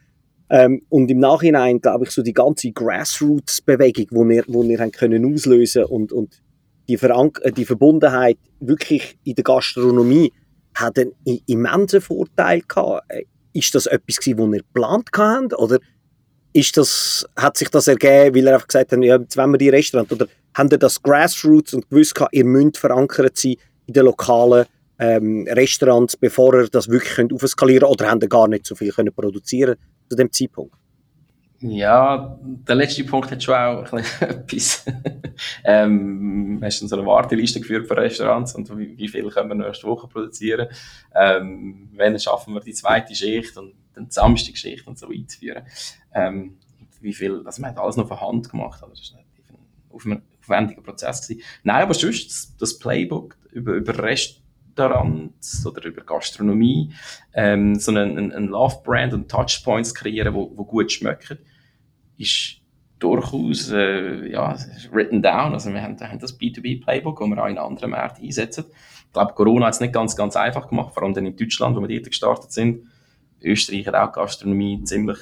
[0.49, 4.91] Ähm, und im Nachhinein, glaube ich, so die ganze Grassroots-Bewegung, wo wir, wo wir haben
[4.91, 6.41] können auslösen und, und
[6.87, 10.33] die, Verank die Verbundenheit wirklich in der Gastronomie
[10.79, 11.13] hat einen
[11.45, 13.03] immensen Vorteil gehabt.
[13.09, 15.57] Äh, ist das etwas gewesen, was ihr geplant habt?
[15.57, 15.79] Oder
[16.53, 19.57] ist das, hat sich das ergeben, weil ihr einfach gesagt habt, ja, jetzt wollen wir
[19.57, 20.11] die Restaurant?
[20.11, 23.55] Oder habt ihr das Grassroots und gewusst, gehabt, ihr müsst verankert sein
[23.87, 24.65] in den lokalen
[24.99, 27.91] ähm, Restaurants, bevor ihr das wirklich aufskalieren könnt?
[27.91, 29.75] Oder habt ihr gar nicht so viel können produzieren
[30.09, 30.75] zu dem Zeitpunkt?
[31.61, 33.91] Ja, der letzte Punkt hat schon auch
[34.21, 34.85] etwas.
[35.65, 39.55] ähm, hast du so eine Warteliste geführt für Restaurants und wie, wie viel können wir
[39.55, 40.69] nächste Woche produzieren?
[41.13, 45.63] Ähm, wann schaffen wir die zweite Schicht und dann die Samstagschicht und so einzuführen?
[46.13, 46.57] Ähm,
[47.01, 50.81] wie viel, also man hat alles noch von Hand gemacht, also das war ein aufwendiger
[50.81, 51.43] Prozess gewesen.
[51.63, 56.93] Nein, aber sonst das, das Playbook über, über Restaurants oder über Gastronomie,
[57.33, 61.39] ähm, so einen, einen Love-Brand und Touchpoints kreieren, wo, wo gut schmecken,
[62.19, 62.57] ist
[62.99, 64.55] durchaus äh, ja,
[64.91, 65.53] written down.
[65.53, 68.65] Also wir haben, haben das B2B-Playbook, das wir auch in anderen Märkten einsetzen.
[69.07, 71.75] Ich glaube, Corona hat es nicht ganz, ganz einfach gemacht, vor allem dann in Deutschland,
[71.75, 72.83] wo wir dort gestartet sind.
[73.41, 75.17] Österreich hat auch Gastronomie ziemlich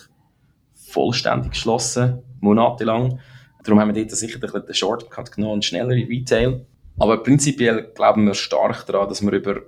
[0.73, 3.19] vollständig geschlossen, monatelang.
[3.63, 6.65] Darum haben wir dort sicher den Shortcut genommen schnellere Retail.
[6.97, 9.61] Aber prinzipiell glauben wir stark daran, dass wir über,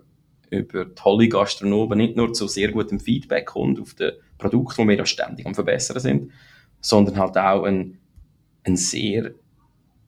[0.49, 4.97] über tolle Gastronomen nicht nur zu sehr gutem Feedback kommen auf den Produkten, die wir
[4.97, 6.31] ja ständig am Verbessern sind,
[6.81, 7.97] sondern halt auch ein,
[8.63, 9.31] ein sehr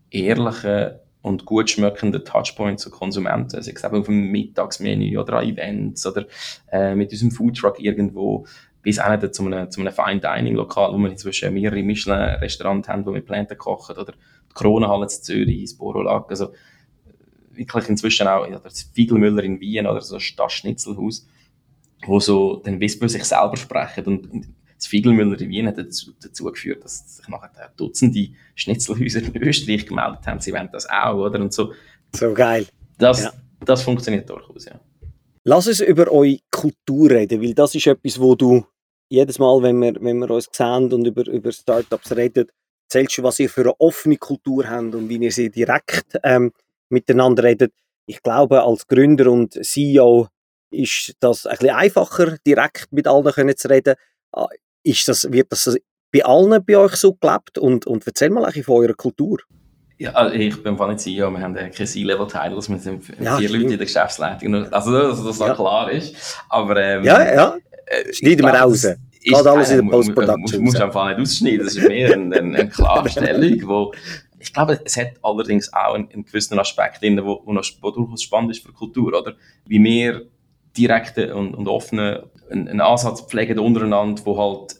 [0.09, 5.45] ehrlichen und gut schmeckenden Touchpoint zu Konsumenten, sei es eben auf dem Mittagsmenü oder an
[5.47, 6.25] Events oder
[6.71, 8.45] äh, mit unserem Foodtruck irgendwo,
[8.81, 13.21] bis nicht zu einem, zu einem Fine-Dining-Lokal, wo wir inzwischen mehrere Michelin-Restaurants haben, wo wir
[13.21, 16.53] Planten kochen, oder die Kronenhalle in Zürich, das Borolag, also
[17.51, 21.27] wirklich inzwischen auch ja, das Fiegelmüller in Wien oder so das Schnitzelhaus,
[22.05, 24.47] wo so dann Whisper sich selber sprechen und, und
[24.81, 29.85] das Fiegelmüller in Wien hat dazu, dazu geführt, dass sich nachher Dutzende Schnitzelhäuser in Österreich
[29.85, 31.39] gemeldet haben, sie wollen das auch, oder?
[31.39, 31.73] Und so.
[32.15, 32.65] So geil.
[32.97, 33.33] Das, ja.
[33.63, 34.79] das funktioniert durchaus, ja.
[35.43, 38.65] Lass uns über eure Kultur reden, weil das ist etwas, wo du
[39.07, 42.47] jedes Mal, wenn wir, wenn wir uns sehen und über, über Startups reden,
[42.85, 46.51] erzählst du, was ihr für eine offene Kultur habt und wie ihr sie direkt ähm,
[46.89, 47.71] miteinander redet.
[48.07, 50.27] Ich glaube, als Gründer und CEO
[50.71, 53.95] ist das ein bisschen einfacher, direkt mit allen können zu reden.
[54.83, 55.77] Ist das, wird das
[56.11, 57.57] bei allen bei euch so gelebt?
[57.57, 59.39] Und, und erzähl mal ein von eurer Kultur.
[59.97, 63.61] Ja, also ich bin nicht CEO, wir haben keine C-Level-Titles, wir sind ja, vier stimmt.
[63.61, 65.53] Leute in der Geschäftsleitung, also dass das ja.
[65.53, 66.15] klar ist.
[66.49, 68.87] Aber, ähm, ja, ja, äh, schneiden wir raus.
[69.21, 70.59] Geht alles in der Post-Production.
[70.59, 73.93] Du musst einfach nicht ausschneiden, das ist mehr eine, eine, eine Klarstellung, wo
[74.41, 77.91] ich glaube, es hat allerdings auch einen, einen gewissen Aspekt drin, wo, wo, noch, wo
[77.91, 79.35] durchaus spannend ist für die Kultur, oder?
[79.65, 80.23] Wie wir
[80.75, 84.75] direkte und, und offene einen, Ansatz pflegen untereinander, wo halt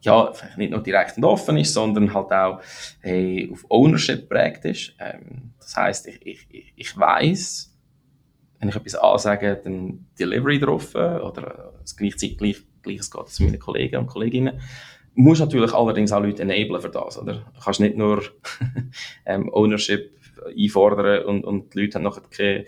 [0.00, 2.60] ja, nicht nur direkt und offen ist, sondern halt auch
[3.00, 4.94] hey, auf Ownership prägt ist.
[4.98, 7.74] Ähm, das heißt, ich, ich, ich weiß,
[8.60, 13.58] wenn ich etwas ansage, dann Delivery drauf oder das gleichzeitig gleich, gleiches geht zu meinen
[13.58, 14.60] Kollegen und Kolleginnen.
[15.14, 17.44] Du musst natürlich allerdings auch Leute enablen für das, oder?
[17.54, 18.22] Du kannst nicht nur
[19.26, 20.10] ähm, Ownership
[20.58, 22.64] einfordern und, und die Leute haben keine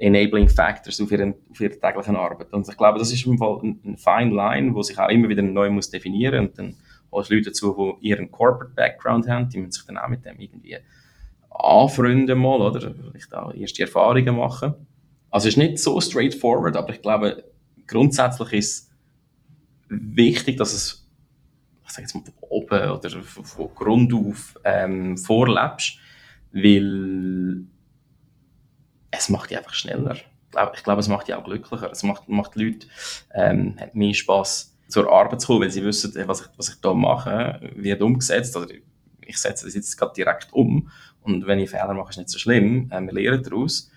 [0.00, 2.52] Enabling Factors auf ihrer, auf ihrer täglichen Arbeit.
[2.52, 5.28] Und ich glaube, das ist im Fall ein, ein fine line, wo sich auch immer
[5.28, 6.76] wieder neu muss definieren und dann
[7.12, 10.38] holst Leute dazu, die ihren Corporate Background haben, die müssen sich dann auch mit dem
[10.38, 10.78] irgendwie
[11.50, 14.74] anfreunden mal, oder vielleicht auch erste Erfahrungen machen.
[15.30, 17.44] Also es ist nicht so straightforward, aber ich glaube,
[17.86, 18.90] grundsätzlich ist
[19.88, 21.00] wichtig, dass es
[21.90, 25.98] ich sage jetzt mal, von oben oder von Grund auf ähm, vorlebst,
[26.52, 26.84] weil
[29.20, 30.16] es macht dich einfach schneller.
[30.74, 31.90] Ich glaube, es macht dich auch glücklicher.
[31.90, 32.86] Es macht, macht die Leute
[33.34, 36.80] ähm, hat mehr Spass zur Arbeit zu kommen, weil sie wissen, was ich, was ich
[36.80, 38.56] da mache, wird umgesetzt.
[38.56, 38.74] Oder
[39.24, 40.90] ich setze das jetzt gerade direkt um.
[41.22, 42.90] Und wenn ich Fehler mache, ist nicht so schlimm.
[42.92, 43.90] Ähm, wir lernen daraus.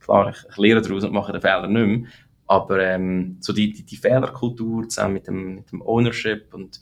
[0.00, 2.10] Klar, ich, ich lerne daraus und mache den Fehler nicht mehr.
[2.46, 6.80] Aber ähm, so die, die, die Fehlerkultur zusammen mit dem, mit dem Ownership und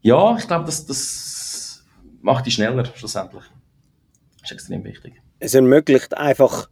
[0.00, 1.84] ja, ich glaube, das, das
[2.22, 3.44] macht die schneller schlussendlich.
[4.40, 5.20] Das ist extrem wichtig.
[5.40, 6.68] Es ermöglicht einfach,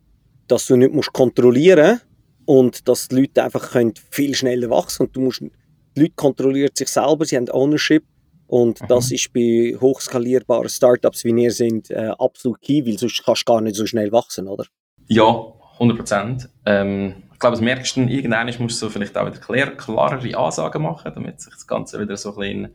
[0.49, 2.01] dass du nicht musst kontrollieren
[2.45, 6.71] und dass die Leute einfach können viel schneller wachsen und du musst, die Leute kontrollieren
[6.75, 8.05] sich selber, sie haben Ownership
[8.47, 8.87] und mhm.
[8.89, 13.53] das ist bei hochskalierbaren Startups wie wir sind äh, absolut key, weil sonst kannst du
[13.53, 14.65] gar nicht so schnell wachsen, oder?
[15.09, 16.49] Ja, 100 Prozent.
[16.65, 20.83] Ähm, ich glaube, das merkst du irgendwann musst du vielleicht auch wieder klar, klarere Ansagen
[20.83, 22.75] machen, damit sich das Ganze wieder so ein bisschen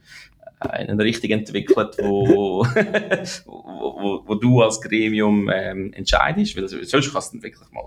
[0.61, 2.65] in eine Richtung entwickelt, wo,
[3.45, 7.83] wo, wo, du als Gremium ähm, entscheidest, weil sonst kannst du wirklich mal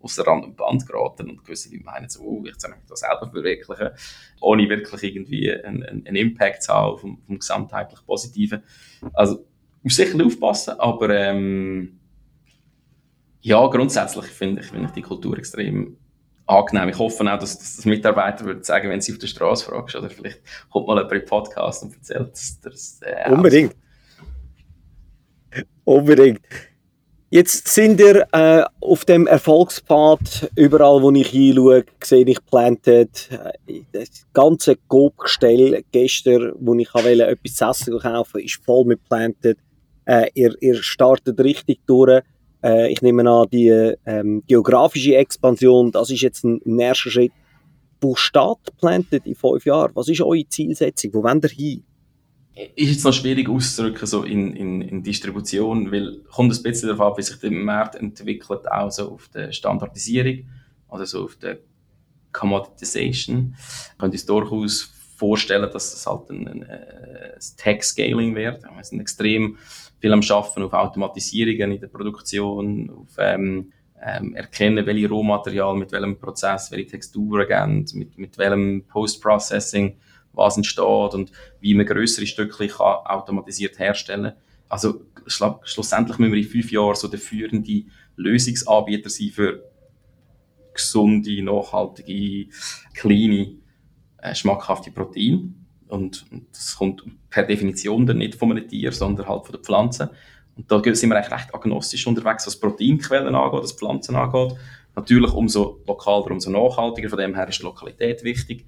[0.00, 2.80] aus der Rand und Band geraten und gewisse Leute meinen so, oh, ich soll mich
[2.88, 3.90] da selber verwirklichen,
[4.40, 8.62] ohne wirklich irgendwie einen, einen Impact zu haben vom, vom gesamtheitlich Positiven.
[9.12, 9.44] Also,
[9.82, 11.98] muss sicher aufpassen, aber ähm,
[13.40, 15.96] ja, grundsätzlich finde ich, find ich die Kultur extrem
[16.52, 16.88] angenehm.
[16.88, 19.96] Ich hoffe auch, dass, dass das Mitarbeiter würden sagen, wenn sie auf der Straße fragst,
[19.96, 22.30] oder vielleicht kommt mal jemand den Podcast und erzählt
[22.62, 23.74] das äh, Unbedingt.
[25.84, 26.40] Unbedingt.
[27.34, 30.50] Jetzt sind wir äh, auf dem Erfolgspfad.
[30.54, 33.30] Überall, wo ich hinschaue, sehe ich Planted.
[33.66, 39.02] Äh, das ganze Coop-Gestell gestern, wo ich wollte, etwas zu essen kaufen, ist voll mit
[39.08, 39.56] Planted.
[40.04, 42.22] Äh, ihr, ihr startet richtig durch.
[42.62, 47.32] Äh, ich nehme an, die ähm, geografische Expansion, das ist jetzt ein, erster Schritt.
[48.00, 49.92] Wo steht Planted in fünf Jahren?
[49.94, 51.14] Was ist eure Zielsetzung?
[51.14, 51.84] Wo wollt ihr hin?
[52.74, 57.12] Ist jetzt noch schwierig auszudrücken, so in, in, in Distribution, weil kommt ein bisschen darauf
[57.12, 60.50] ab, wie sich der Markt entwickelt, auch so auf der Standardisierung
[60.88, 61.60] oder so auf der
[62.32, 63.54] Commoditization.
[63.92, 68.62] Ich könnte uns durchaus vorstellen, dass es halt ein, ein, ein Tech-Scaling wird.
[68.64, 69.56] Wir sind extrem
[70.02, 73.72] viel am Schaffen auf Automatisierungen in der Produktion, auf ähm,
[74.04, 79.96] ähm, erkennen, welche Rohmaterial mit welchem Prozess, welche Texturen geben, mit, mit welchem Post-Processing
[80.32, 84.32] was entsteht und wie man größere Stücke kann automatisiert herstellen
[84.68, 87.84] Also schlussendlich müssen wir in fünf Jahren so der führende
[88.16, 89.62] Lösungsanbieter sein für
[90.74, 92.50] gesunde, nachhaltige,
[92.94, 93.54] kleine,
[94.18, 95.61] äh, schmackhafte Proteine
[95.92, 100.10] und, das kommt per Definition dann nicht von einem Tier, sondern halt von der Pflanze.
[100.56, 104.56] Und da sind wir eigentlich recht agnostisch unterwegs, was Proteinquellen angeht, was Pflanzen angeht.
[104.94, 108.66] Natürlich umso lokaler, umso nachhaltiger, von dem her ist die Lokalität wichtig.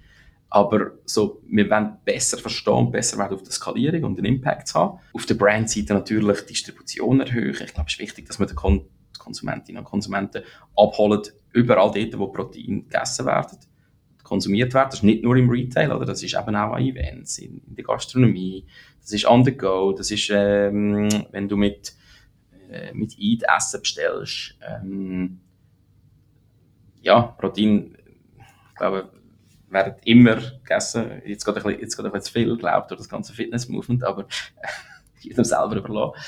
[0.50, 5.00] Aber so, wir wollen besser verstehen, besser werden auf die Skalierung und den Impact haben.
[5.12, 7.56] Auf der Brandseite natürlich die Distribution erhöhen.
[7.64, 8.84] Ich glaube, es ist wichtig, dass wir Kon
[9.18, 10.42] Konsumentinnen und Konsumenten
[10.76, 13.58] abholen, überall dort, wo Proteine gegessen werden,
[14.24, 14.88] konsumiert werden.
[14.90, 16.04] Das ist nicht nur im Retail, oder?
[16.04, 18.66] das ist eben auch an Events, in, in der Gastronomie,
[19.00, 21.92] das ist on the go, das ist, ähm, wenn du mit,
[22.70, 24.56] äh, mit Eid Essen bestellst.
[24.66, 25.40] Ähm,
[27.02, 27.96] ja, Protein,
[28.70, 29.10] ich glaube,
[29.68, 31.22] werden immer gegessen.
[31.26, 34.04] Jetzt geht ein bisschen, jetzt geht ein bisschen zu viel, glaube durch das ganze Fitness-Movement,
[34.04, 34.26] aber
[35.20, 36.18] jedem selber überlassen.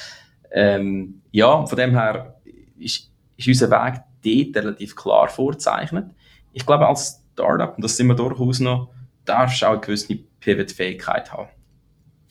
[0.52, 2.40] Ähm, ja, von dem her
[2.78, 6.10] ist, ist unser Weg dort relativ klar vorzeichnet.
[6.52, 8.88] Ich glaube, als Startup, und das sind wir durchaus noch,
[9.26, 11.48] darfst du auch eine gewisse Pivot-Fähigkeit haben.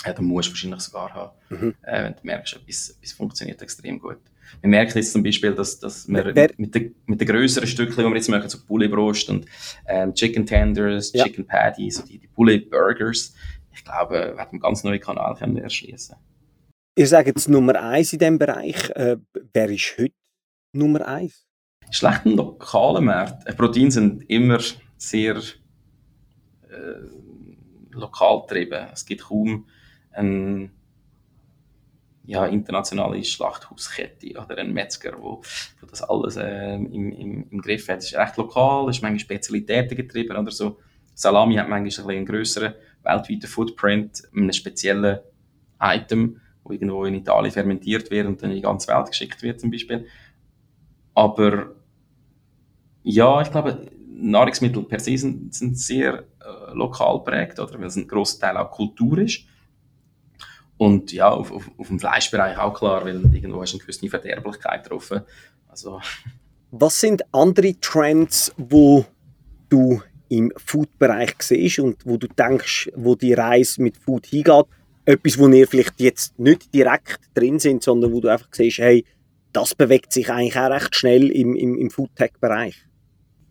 [0.03, 1.75] Ja, du musst wahrscheinlich sogar haben, mhm.
[1.83, 4.17] äh, wenn du merkst, etwas, etwas funktioniert extrem gut.
[4.61, 8.03] Wir merken jetzt zum Beispiel, dass, dass wir Wer, mit, den, mit den grösseren Stückchen,
[8.03, 9.45] die wir jetzt machen, so Bulli-Brust und
[9.87, 11.23] ähm, Chicken Tenders, ja.
[11.23, 13.33] Chicken Patty, so die, die Bulli-Burgers,
[13.73, 16.15] ich glaube, wir werden einen ganz neuen Kanal erschließen.
[16.97, 18.89] Ihr sagt jetzt Nummer eins in diesem Bereich.
[18.91, 19.17] Äh,
[19.53, 20.15] wer ist heute
[20.73, 21.45] Nummer eins?
[21.91, 23.45] Schlechten lokalen Markt.
[23.47, 24.59] Äh, Proteine sind immer
[24.97, 25.37] sehr
[26.69, 27.01] äh,
[27.91, 28.87] lokal getrieben.
[28.91, 29.65] Es gibt kaum
[30.11, 30.71] ein
[32.27, 35.41] ja, internationale Schlachthauskette oder ein Metzger, wo,
[35.79, 37.99] wo das alles äh, im, im, im Griff hat.
[37.99, 40.79] Es ist recht lokal, es ist manchmal Spezialitäten getrieben oder so.
[41.13, 45.19] Salami hat manchmal ein einen grösseren weltweiten Footprint, einem speziellen
[45.79, 49.59] Item, wo irgendwo in Italien fermentiert wird und dann in die ganze Welt geschickt wird
[49.59, 50.07] zum Beispiel.
[51.13, 51.75] Aber
[53.03, 57.95] ja, ich glaube, Nahrungsmittel per se sind, sind sehr äh, lokal prägt, oder weil es
[57.95, 59.41] ein grosser Teil auch Kultur ist.
[60.77, 64.89] Und ja, auf, auf, auf dem Fleischbereich auch klar, weil irgendwo du eine gewisse Verderblichkeit
[64.89, 65.11] drauf.
[65.67, 66.01] Also.
[66.71, 69.05] Was sind andere Trends, wo
[69.69, 74.65] du im Food-Bereich siehst und wo du denkst, wo die Reise mit Food hingeht?
[75.05, 79.05] Etwas, wo ihr vielleicht jetzt nicht direkt drin sind, sondern wo du einfach siehst, hey,
[79.53, 82.85] das bewegt sich eigentlich auch recht schnell im, im, im Food-Tech-Bereich.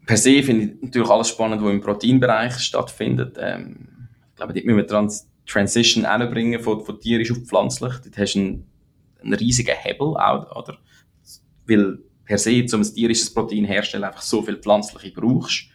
[0.06, 3.36] Per se finde ich natürlich alles spannend, was im Proteinbereich stattfindet.
[3.40, 3.88] Ähm,
[4.30, 5.10] ich glaube, dort müssen wir dran
[5.46, 7.94] Transition hinbringen von, von tierisch auf pflanzlich.
[8.02, 8.66] Dort hast du einen,
[9.22, 10.78] einen riesigen Hebel, auch, oder?
[11.66, 15.68] Weil per se, um ein tierisches Protein herzustellen, einfach so viel pflanzliche brauchst.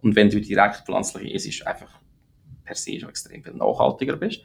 [0.00, 1.98] Und wenn du direkt pflanzliche isst, einfach
[2.64, 4.42] per se schon extrem viel nachhaltiger bist.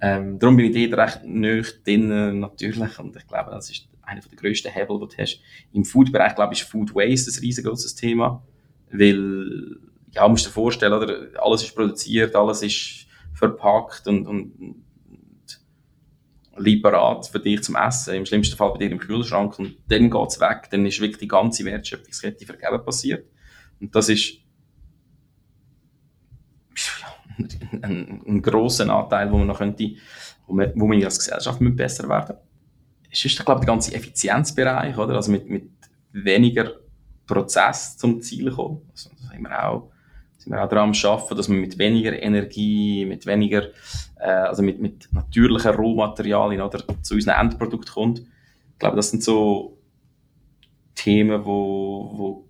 [0.00, 2.98] Ähm, darum bin ich dort recht nöch drin, natürlich.
[2.98, 5.40] Und ich glaube, das ist einer der grössten Hebel, die du hast.
[5.72, 8.42] Im Food-Bereich, glaube ich, ist Food Waste ein riesengroßes Thema.
[8.90, 9.76] Weil,
[10.12, 11.28] ja, musst dir vorstellen, oder?
[11.42, 14.84] Alles ist produziert, alles ist verpackt und, und,
[16.56, 18.14] lieberat für dich zum Essen.
[18.14, 19.58] Im schlimmsten Fall bei dir im Kühlschrank.
[19.58, 20.68] Und dann geht es weg.
[20.70, 23.26] Dann ist wirklich die ganze Wertschöpfungskette vergeben passiert.
[23.80, 24.38] Und das ist
[27.82, 29.90] ein, ein grosser Anteil, wo man noch könnte,
[30.46, 32.36] wo wir, wo wir als Gesellschaft besser werden
[33.10, 35.16] Es ist, glaube ich, der ganze Effizienzbereich, oder?
[35.16, 35.70] Also mit, mit
[36.12, 36.72] weniger
[37.26, 38.82] Prozess zum Ziel kommen.
[38.90, 39.90] Also, das haben wir auch
[40.44, 43.68] sind wir auch daran am Arbeiten, dass man mit weniger Energie, mit weniger,
[44.20, 48.18] äh, also mit, mit natürlichen Rohmaterialien oder zu unseren Endprodukt kommt.
[48.18, 49.78] Ich glaube, das sind so
[50.94, 52.48] Themen, wo, wo,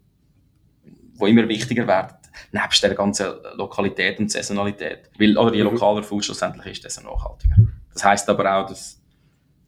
[1.15, 2.17] wo immer wichtiger werden,
[2.51, 5.09] nebst der ganzen Lokalität und Saisonalität.
[5.17, 5.71] Weil, oder je mhm.
[5.71, 7.55] lokaler Food schlussendlich ist, desto nachhaltiger.
[7.93, 9.01] Das heisst aber auch, dass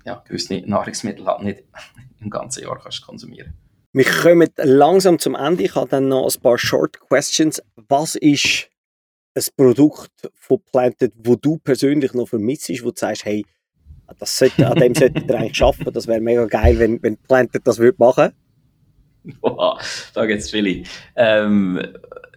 [0.04, 1.62] ja, gewisse Nahrungsmittel halt nicht
[2.20, 3.54] im ganzen Jahr kannst konsumieren
[3.96, 5.62] wir kommen langsam zum Ende.
[5.62, 7.62] Ich habe dann noch ein paar Short Questions.
[7.88, 8.68] Was ist
[9.34, 13.46] ein Produkt von Planted, wo du persönlich noch vermisst, wo du sagst, hey,
[14.18, 15.94] das sollte, an dem sollte ihr eigentlich arbeiten.
[15.94, 18.32] Das wäre mega geil, wenn, wenn Planted das würde machen
[19.40, 19.80] Boah,
[20.12, 20.84] da gibt es viele.
[21.16, 21.80] Ähm,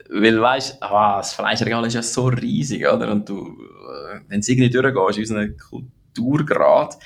[0.10, 3.12] weil weißt oh, das Fleischregal ist ja so riesig, oder?
[3.12, 6.98] Und du, äh, wenn es irgendwie durchgehst, in unseren Kulturgrad,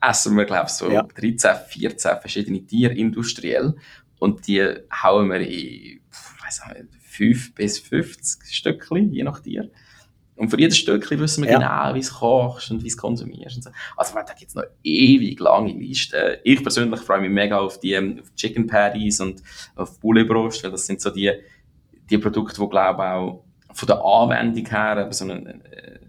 [0.00, 1.02] essen wir, glaube ich, so ja.
[1.02, 3.76] 13, 14 verschiedene Tiere industriell.
[4.18, 4.62] Und die
[5.02, 6.00] hauen wir in,
[6.44, 9.70] weiß nicht, 5 bis 50 Stückchen, je nach Tier.
[10.36, 11.58] Und für jedes Stückchen wissen wir ja.
[11.58, 13.56] genau, wie es kochst und wie es konsumierst.
[13.56, 13.70] Und so.
[13.96, 16.38] Also, da gibt es noch ewig lange Listen.
[16.44, 19.42] Ich persönlich freue mich mega auf die ähm, auf Chicken Patties und
[19.76, 21.30] auf Bullebrust, weil das sind so die,
[22.08, 23.44] die Produkte, die, glaube ich, auch
[23.74, 26.00] von der Anwendung her so eine, eine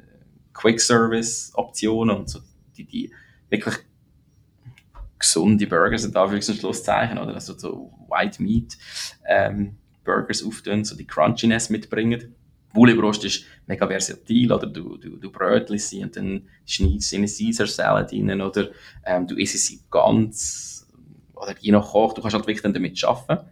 [0.54, 2.40] Quick Service Option und so
[2.78, 3.12] die, die
[3.52, 3.76] wirklich
[5.20, 7.36] gesunde Burger sind Anführungs- und Schlusszeichen, oder?
[7.36, 8.78] Also so White Meat
[9.28, 12.34] ähm, Burgers auftun, so die Crunchiness mitbringen.
[12.74, 17.22] Bullebrust ist mega versatil, oder du, du, du brötelst sie und dann schneidest sie in
[17.22, 18.70] eine Caesar Salad rein, oder
[19.06, 20.88] ähm, du isst sie ganz,
[21.36, 23.46] oder je nach Koch, du kannst halt wirklich dann damit arbeiten.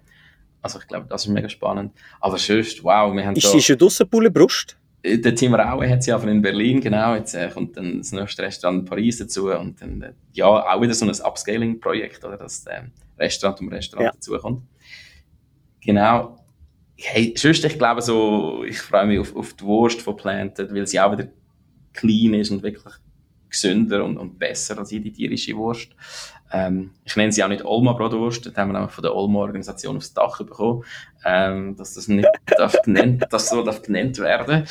[0.61, 1.93] Also ich glaube, das ist mega spannend.
[2.19, 4.77] Aber sonst, wow, wir haben Ist sie schon draussen, Bullebrust?
[5.01, 7.15] Äh, der Tim Raue hat sie einfach in Berlin, genau.
[7.15, 10.81] Jetzt äh, kommt dann das nächste Restaurant in Paris dazu und dann, äh, ja, auch
[10.81, 12.81] wieder so ein Upscaling-Projekt, oder, dass äh,
[13.17, 14.11] Restaurant um Restaurant ja.
[14.11, 14.63] dazukommt.
[15.81, 16.37] Genau.
[16.95, 20.85] Hey, sonst, ich glaube so, ich freue mich auf, auf die Wurst von Planted, weil
[20.85, 21.29] sie auch wieder
[21.93, 22.93] clean ist und wirklich
[23.49, 25.95] gesünder und, und besser als jede tierische Wurst.
[26.51, 29.39] Ähm, ich nenne sie auch nicht Olma Bratwurst, das haben wir nämlich von der Olma
[29.39, 30.83] Organisation aufs Dach bekommen,
[31.25, 32.27] ähm, dass das nicht
[32.57, 34.65] darf genannt, das so darf genannt werden.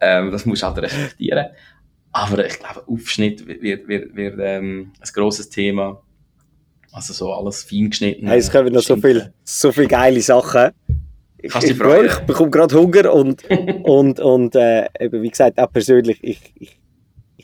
[0.00, 1.46] Ähm, das muss halt respektieren.
[2.12, 6.00] Aber ich glaube, Aufschnitt wird, wird, wird ähm, ein grosses Thema.
[6.92, 8.28] Also so alles fein geschnitten.
[8.28, 10.70] Hey, es kommen noch so viele so viel geile Sachen.
[11.48, 13.42] Kannst ich, ich, ich bekomme gerade Hunger und,
[13.82, 16.78] und, und äh, eben, wie gesagt, auch persönlich, ich, ich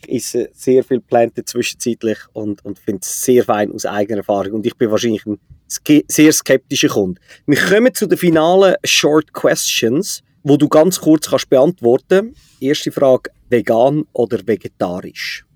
[0.07, 4.53] ich esse sehr viel Planten zwischenzeitlich und, und finde es sehr fein aus eigener Erfahrung.
[4.55, 7.21] Und ich bin wahrscheinlich ein sehr skeptischer Kunde.
[7.47, 13.31] Wir kommen zu den finalen Short Questions, wo du ganz kurz kannst beantworten Erste Frage,
[13.49, 15.47] vegan oder vegetarisch?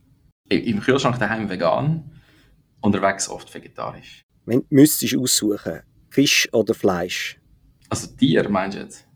[0.48, 2.10] Im Kühlschrank daheim vegan,
[2.80, 4.22] unterwegs oft vegetarisch.
[4.46, 7.38] Wenn du müsstest aussuchen, Fisch oder Fleisch?
[7.90, 9.06] Also Tier meinst du jetzt?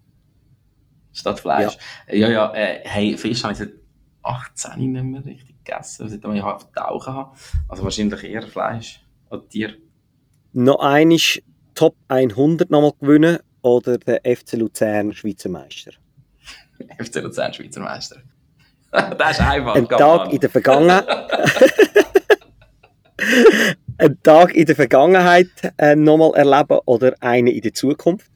[1.12, 1.78] Statt Fleisch?
[2.08, 3.58] Ja, ja, ja äh, hey, Fisch habe ich
[4.22, 7.36] 18 nicht mehr richtig gegessen, seitdem ich auf Tauchen habe.
[7.68, 9.00] Also wahrscheinlich eher Fleisch
[9.30, 9.74] oder Tier.
[10.52, 11.18] Noch einmal
[11.74, 15.92] Top 100 nochmal gewinnen oder der FC Luzern Schweizer Meister?
[16.98, 18.16] FC Luzern Schweizer Meister.
[18.90, 19.74] das ist einfach.
[19.74, 21.06] Ein Tag in der Vergangenheit.
[23.98, 28.30] Ein Tag in der Vergangenheit äh, nochmal erleben oder einen in der Zukunft?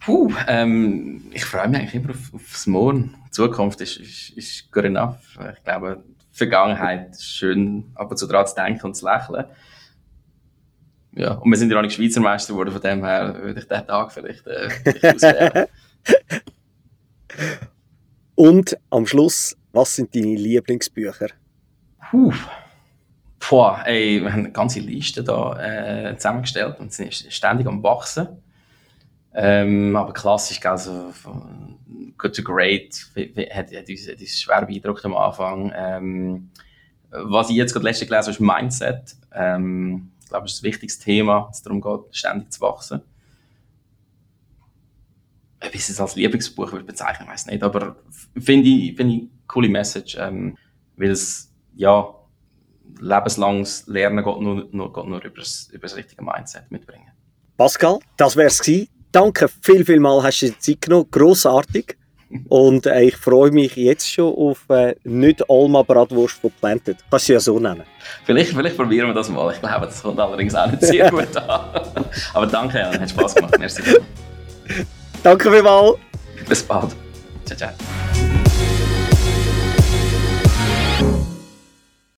[0.00, 3.14] Puh, ähm, ich freue mich eigentlich immer auf, aufs Morgen.
[3.30, 5.38] Zukunft ist, ist, ist good enough.
[5.56, 6.02] Ich glaube,
[6.32, 9.44] Vergangenheit ist schön, ab und zu daran zu denken und zu lächeln.
[11.12, 13.66] Ja, und wir sind ja auch nicht Schweizer Meister geworden, von dem her würde ich
[13.66, 15.66] diesen Tag vielleicht, äh,
[18.36, 21.28] und am Schluss, was sind deine Lieblingsbücher?
[22.10, 22.32] Puh.
[23.48, 28.28] Boah, ey, wir haben eine ganze Liste da äh, zusammengestellt und sind ständig am Wachsen.
[29.32, 31.12] Ähm, aber klassisch, also
[32.18, 33.06] Good to Great
[33.52, 35.72] hat, hat, uns, hat uns schwer beeindruckt am Anfang.
[35.74, 36.50] Ähm,
[37.10, 39.16] was ich jetzt gerade letzte gelesen habe, ist Mindset.
[39.32, 43.02] Ähm, ich glaube, das ist ein wichtiges Thema, es darum geht, ständig zu wachsen.
[45.62, 47.96] Ob ich es als Lieblingsbuch würde bezeichnen, weiß nicht, aber
[48.38, 50.56] finde ich, find ich eine coole Message, ähm,
[50.96, 52.14] weil es, ja,
[52.98, 57.10] lebenslanges Lernen geht nur, nur, geht nur über, das, über das richtige Mindset mitbringen.
[57.56, 61.06] Pascal, das wäre es gewesen danke viel, viel mal, hast du dir Zeit genommen.
[61.10, 61.96] Grossartig.
[62.48, 66.98] Und äh, ich freue mich jetzt schon auf äh, nicht Alma Bratwurst von Planted.
[67.10, 67.82] Kannst du ja so nennen.
[68.24, 69.52] Vielleicht, vielleicht probieren wir das mal.
[69.52, 71.60] Ich glaube, das kommt allerdings auch nicht sehr gut an.
[72.32, 73.00] Aber danke, Jan.
[73.00, 73.58] Hat Spaß gemacht.
[73.58, 73.82] Merci.
[75.24, 75.98] danke vielmals.
[76.48, 76.94] Bis bald.
[77.46, 78.19] Ciao, ciao.